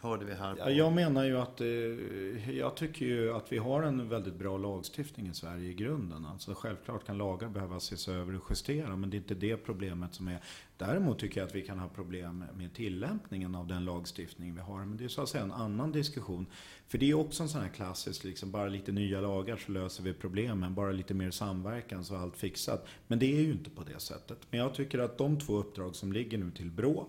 [0.00, 0.54] hörde vi här.
[0.54, 0.70] På.
[0.70, 5.28] Jag menar ju att, eh, jag tycker ju att vi har en väldigt bra lagstiftning
[5.28, 6.26] i Sverige i grunden.
[6.26, 10.14] Alltså självklart kan lagar behöva ses över och justera, men det är inte det problemet
[10.14, 10.40] som är.
[10.76, 14.78] Däremot tycker jag att vi kan ha problem med tillämpningen av den lagstiftning vi har.
[14.78, 16.46] Men det är så att säga en annan diskussion.
[16.88, 20.02] För det är också en sån här klassisk, liksom, bara lite nya lagar så löser
[20.02, 20.74] vi problemen.
[20.74, 22.86] Bara lite mer samverkan så är allt fixat.
[23.06, 24.38] Men det är ju inte på det sättet.
[24.50, 27.06] Men jag tycker att de två uppdrag som ligger nu till BRÅ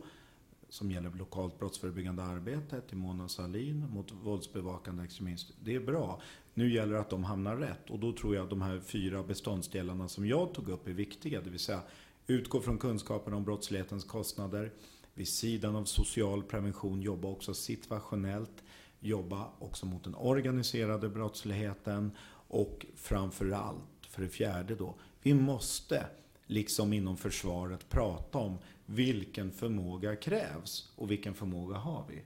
[0.72, 5.54] som gäller lokalt brottsförebyggande arbete till Mona Salin mot våldsbevakande extremism.
[5.64, 6.22] Det är bra.
[6.54, 9.24] Nu gäller det att de hamnar rätt och då tror jag att de här fyra
[9.24, 11.42] beståndsdelarna som jag tog upp är viktiga.
[11.42, 11.82] Det vill säga
[12.28, 14.72] utgå från kunskapen om brottslighetens kostnader.
[15.14, 18.64] Vid sidan av social prevention jobba också situationellt.
[19.00, 22.12] Jobba också mot den organiserade brottsligheten.
[22.48, 26.06] Och framförallt, för det fjärde då, vi måste
[26.46, 28.58] liksom inom försvaret prata om
[28.92, 32.22] vilken förmåga krävs och vilken förmåga har vi?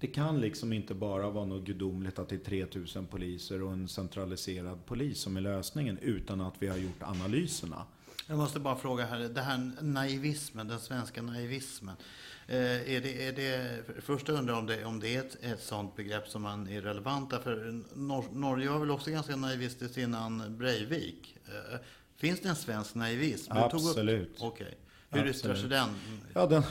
[0.00, 3.88] Det kan liksom inte bara vara något gudomligt att det är 3000 poliser och en
[3.88, 7.86] centraliserad polis som är lösningen utan att vi har gjort analyserna.
[8.26, 11.96] Jag måste bara fråga här, det här naivismen, den svenska naivismen.
[12.46, 15.96] Eh, är det, är det, först undrar om det, om det är ett, ett sånt
[15.96, 17.82] begrepp som man är relevanta för.
[17.94, 21.36] Nor Norge var väl också ganska naivistiskt innan Breivik.
[21.46, 21.78] Eh,
[22.16, 23.52] finns det en svensk naivism?
[23.52, 24.36] Absolut.
[24.40, 24.66] Okej.
[24.66, 24.78] Okay.
[25.14, 25.88] Hur yttrar sig den?
[26.34, 26.62] Ja, den,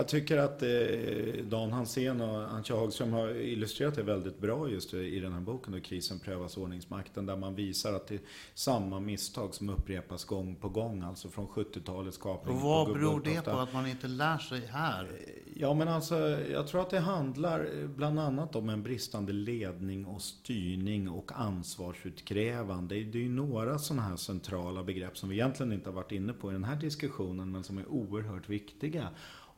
[0.00, 4.94] jag tycker att eh, Dan Hansén och Antje Hagström har illustrerat det väldigt bra just
[4.94, 8.20] i den här boken, då Krisen prövas ordningsmakten, där man visar att det är
[8.54, 12.56] samma misstag som upprepas gång på gång, alltså från 70-talets kapning.
[12.56, 15.08] Och vad beror det på att man inte lär sig här?
[15.54, 16.18] Ja, men alltså,
[16.50, 22.94] jag tror att det handlar bland annat om en bristande ledning och styrning och ansvarsutkrävande.
[22.94, 26.32] Det är ju några sådana här centrala begrepp som vi egentligen inte har varit inne
[26.32, 29.08] på i den här diskussionen, men som är oerhört viktiga.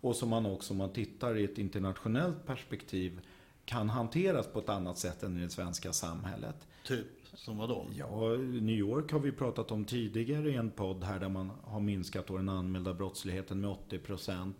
[0.02, 3.20] Och som man också, om man tittar i ett internationellt perspektiv,
[3.64, 6.56] kan hanteras på ett annat sätt än i det svenska samhället.
[6.84, 7.06] Typ?
[7.34, 7.86] Som vadå?
[7.94, 11.80] Ja, New York har vi pratat om tidigare i en podd här där man har
[11.80, 14.56] minskat den anmälda brottsligheten med 80 procent.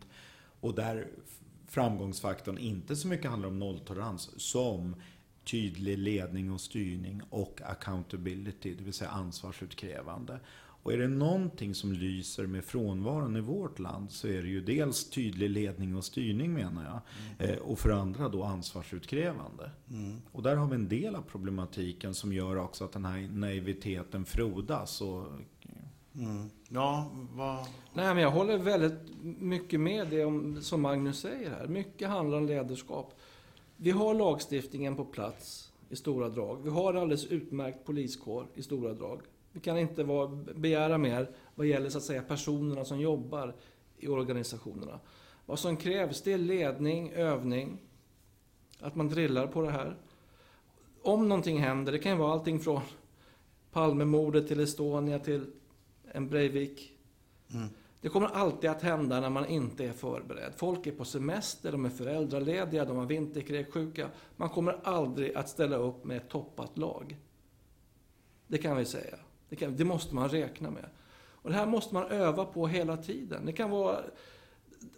[0.61, 1.09] Och där
[1.68, 4.97] framgångsfaktorn inte så mycket handlar om nolltolerans som
[5.45, 10.40] tydlig ledning och styrning och accountability, det vill säga ansvarsutkrävande.
[10.82, 14.60] Och är det någonting som lyser med frånvaron i vårt land så är det ju
[14.60, 17.00] dels tydlig ledning och styrning menar jag.
[17.38, 17.54] Mm.
[17.54, 19.70] Eh, och för andra då ansvarsutkrävande.
[19.90, 20.20] Mm.
[20.32, 24.24] Och där har vi en del av problematiken som gör också att den här naiviteten
[24.24, 25.00] frodas.
[25.00, 25.26] Och,
[26.14, 26.50] mm.
[26.68, 27.58] Ja, vad...
[27.94, 31.66] Nej, men jag håller väldigt mycket med det om, som Magnus säger här.
[31.66, 33.14] Mycket handlar om ledarskap.
[33.76, 36.62] Vi har lagstiftningen på plats i stora drag.
[36.62, 39.20] Vi har alldeles utmärkt poliskår i stora drag.
[39.53, 43.55] Vi kan inte vara, begära mer vad gäller så att säga personerna som jobbar
[43.98, 45.00] i organisationerna.
[45.46, 47.78] Vad som krävs det är ledning, övning,
[48.80, 49.96] att man drillar på det här.
[51.03, 52.80] Om någonting händer, det kan vara allting från
[53.72, 55.46] Palmemordet till Estonia till
[56.12, 56.92] en Breivik.
[57.55, 57.68] Mm.
[58.00, 60.53] Det kommer alltid att hända när man inte är förberedd.
[60.57, 64.09] Folk är på semester, de är föräldralediga, de har vinterkräksjuka.
[64.36, 67.16] Man kommer aldrig att ställa upp med ett toppat lag.
[68.46, 69.18] Det kan vi säga.
[69.53, 70.84] Det, kan, det måste man räkna med.
[71.14, 73.46] Och det här måste man öva på hela tiden.
[73.46, 74.00] Det kan vara...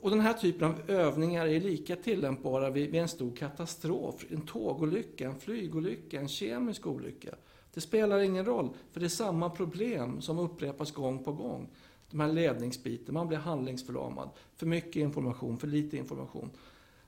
[0.01, 4.25] Och den här typen av övningar är lika tillämpbara vid, vid en stor katastrof.
[4.31, 7.35] En tågolycka, en flygolycka, en kemisk olycka.
[7.75, 11.69] Det spelar ingen roll, för det är samma problem som upprepas gång på gång.
[12.11, 14.29] De här ledningsbiten, man blir handlingsförlamad.
[14.57, 16.51] För mycket information, för lite information.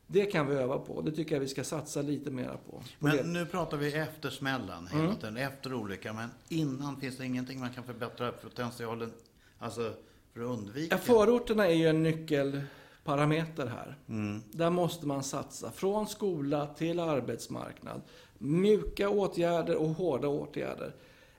[0.07, 1.00] Det kan vi öva på.
[1.00, 2.82] Det tycker jag vi ska satsa lite mera på.
[2.98, 3.22] Men det.
[3.22, 5.16] nu pratar vi efter smällen hela mm.
[5.16, 6.16] tiden, efter olyckan.
[6.16, 9.12] Men innan finns det ingenting man kan förbättra potentialen,
[9.59, 9.94] alltså
[10.32, 10.94] för att undvika?
[10.94, 13.96] Ja, förorterna är ju en nyckelparameter här.
[14.09, 14.42] Mm.
[14.50, 15.70] Där måste man satsa.
[15.70, 18.02] Från skola till arbetsmarknad.
[18.38, 20.94] Mjuka åtgärder och hårda åtgärder.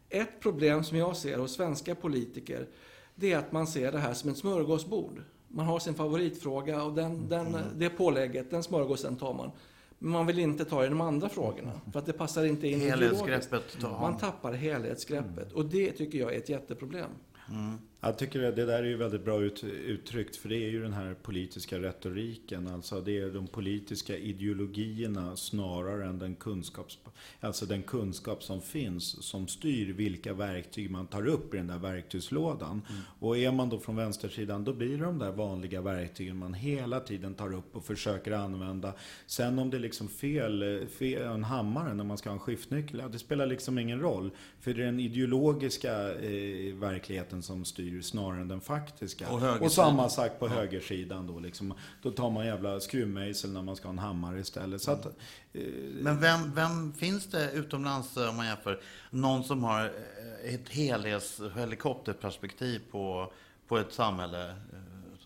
[0.10, 2.68] Ett problem som jag ser hos svenska politiker,
[3.16, 5.24] det är att man ser det här som ett smörgåsbord.
[5.48, 7.62] Man har sin favoritfråga och den, den, mm.
[7.76, 9.52] det pålägget, den smörgåsen tar man.
[10.00, 11.72] Men man vill inte ta i de andra frågorna.
[11.92, 13.82] För att det passar inte in Helhetsgreppet.
[13.82, 15.52] Man tappar helhetsgreppet.
[15.52, 17.10] Och det tycker jag är ett jätteproblem.
[17.50, 17.78] Mm.
[18.02, 20.94] Jag tycker det där är ju väldigt bra ut, uttryckt för det är ju den
[20.94, 22.68] här politiska retoriken.
[22.68, 27.00] Alltså det är de politiska ideologierna snarare än den, kunskaps,
[27.40, 31.78] alltså den kunskap som finns som styr vilka verktyg man tar upp i den där
[31.78, 32.82] verktygslådan.
[32.90, 33.02] Mm.
[33.20, 37.00] Och är man då från vänstersidan då blir det de där vanliga verktygen man hela
[37.00, 38.94] tiden tar upp och försöker använda.
[39.26, 43.00] Sen om det är liksom fel, fel en hammare när man ska ha en skiftnyckel,
[43.00, 44.32] ja, det spelar liksom ingen roll.
[44.60, 49.30] För det är den ideologiska eh, verkligheten som styr styr snarare än den faktiska.
[49.30, 50.52] Och, och samma sak på ja.
[50.52, 51.74] högersidan då liksom.
[52.02, 54.82] Då tar man jävla skruvmejsel när man ska ha en hammare istället.
[54.82, 55.62] Så att, eh,
[56.02, 58.80] Men vem, vem finns det utomlands om man jämför?
[59.10, 63.32] Någon som har eh, ett helhets helikopterperspektiv på,
[63.68, 64.56] på ett samhälle?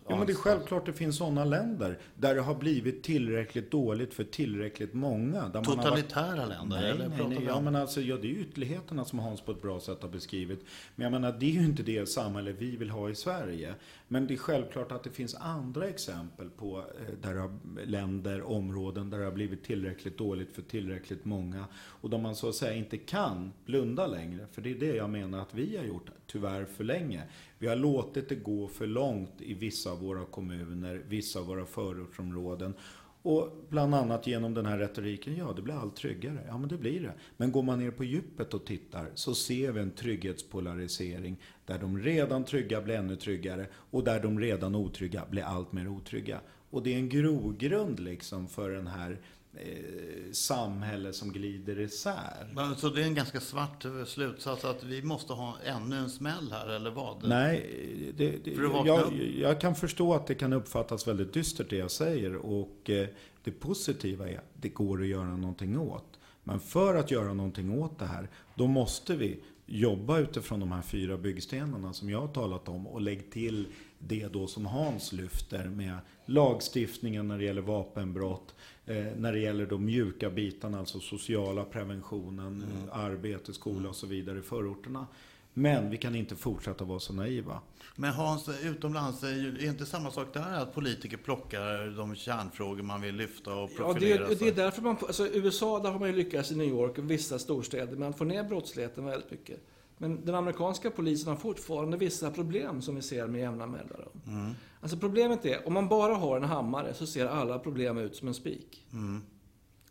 [0.08, 4.14] Ja, men det är självklart det finns sådana länder där det har blivit tillräckligt dåligt
[4.14, 5.48] för tillräckligt många.
[5.48, 6.48] Där Totalitära varit...
[6.48, 6.80] länder?
[6.80, 7.44] Nej, eller nej, nej.
[7.46, 10.64] Ja, men alltså, ja, det är ytterligheterna som Hans på ett bra sätt har beskrivit.
[10.94, 13.74] Men jag menar, det är ju inte det samhälle vi vill ha i Sverige.
[14.08, 17.50] Men det är självklart att det finns andra exempel på eh, där har,
[17.84, 21.64] länder, områden där det har blivit tillräckligt dåligt för tillräckligt många.
[21.74, 24.46] Och där man så att säga inte kan blunda längre.
[24.52, 27.22] För det är det jag menar att vi har gjort, tyvärr för länge.
[27.62, 31.66] Vi har låtit det gå för långt i vissa av våra kommuner, vissa av våra
[31.66, 32.74] förortsområden.
[33.22, 36.44] Och bland annat genom den här retoriken, ja det blir allt tryggare.
[36.46, 37.12] Ja men det blir det.
[37.36, 41.36] Men går man ner på djupet och tittar så ser vi en trygghetspolarisering
[41.66, 45.88] där de redan trygga blir ännu tryggare och där de redan otrygga blir allt mer
[45.88, 46.40] otrygga.
[46.70, 49.20] Och det är en grogrund liksom för den här
[49.54, 52.74] eh, samhälle som glider isär.
[52.76, 56.68] Så det är en ganska svart slutsats att vi måste ha ännu en smäll här,
[56.68, 57.28] eller vad?
[57.28, 58.50] Nej, det, det,
[58.84, 62.36] jag, jag, kan förstå att det kan uppfattas väldigt dystert det jag säger.
[62.36, 63.08] Och eh,
[63.44, 66.18] det positiva är att det går att göra någonting åt.
[66.44, 69.40] Men för att göra någonting åt det här, då måste vi
[69.72, 73.66] jobba utifrån de här fyra byggstenarna som jag har talat om och lägg till
[73.98, 78.54] det då som Hans lyfter med lagstiftningen när det gäller vapenbrott,
[78.86, 82.88] eh, när det gäller de mjuka bitarna, alltså sociala preventionen, mm.
[82.92, 85.06] arbete, skola och så vidare i förorterna.
[85.54, 87.60] Men vi kan inte fortsätta vara så naiva.
[87.96, 93.14] Men Hans, utomlands, är inte samma sak där att politiker plockar de kärnfrågor man vill
[93.14, 96.16] lyfta och profilera ja, det, det är därför man, alltså USA, där har man ju
[96.16, 99.60] lyckats i New York och vissa storstäder, man får ner brottsligheten väldigt mycket.
[99.98, 104.20] Men den amerikanska polisen har fortfarande vissa problem som vi ser med jämna mellanrum.
[104.26, 104.52] Mm.
[104.80, 108.28] Alltså problemet är, om man bara har en hammare så ser alla problem ut som
[108.28, 108.86] en spik.
[108.92, 109.22] Mm.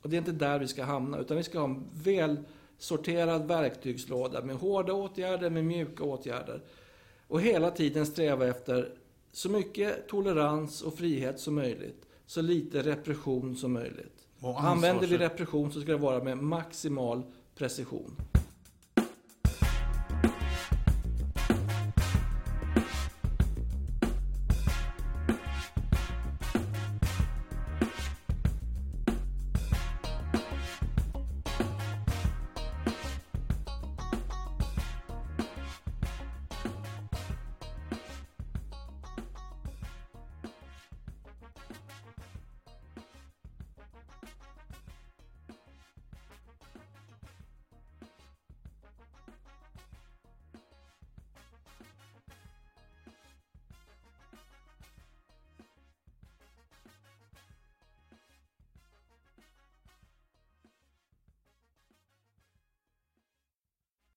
[0.02, 2.40] Och det är inte där vi ska hamna, utan vi ska ha en väl
[2.82, 6.62] sorterad verktygslåda med hårda åtgärder, med mjuka åtgärder.
[7.28, 8.90] Och hela tiden sträva efter
[9.32, 12.06] så mycket tolerans och frihet som möjligt.
[12.26, 14.28] Så lite repression som möjligt.
[14.58, 17.24] Använder vi repression så ska det vara med maximal
[17.56, 18.16] precision.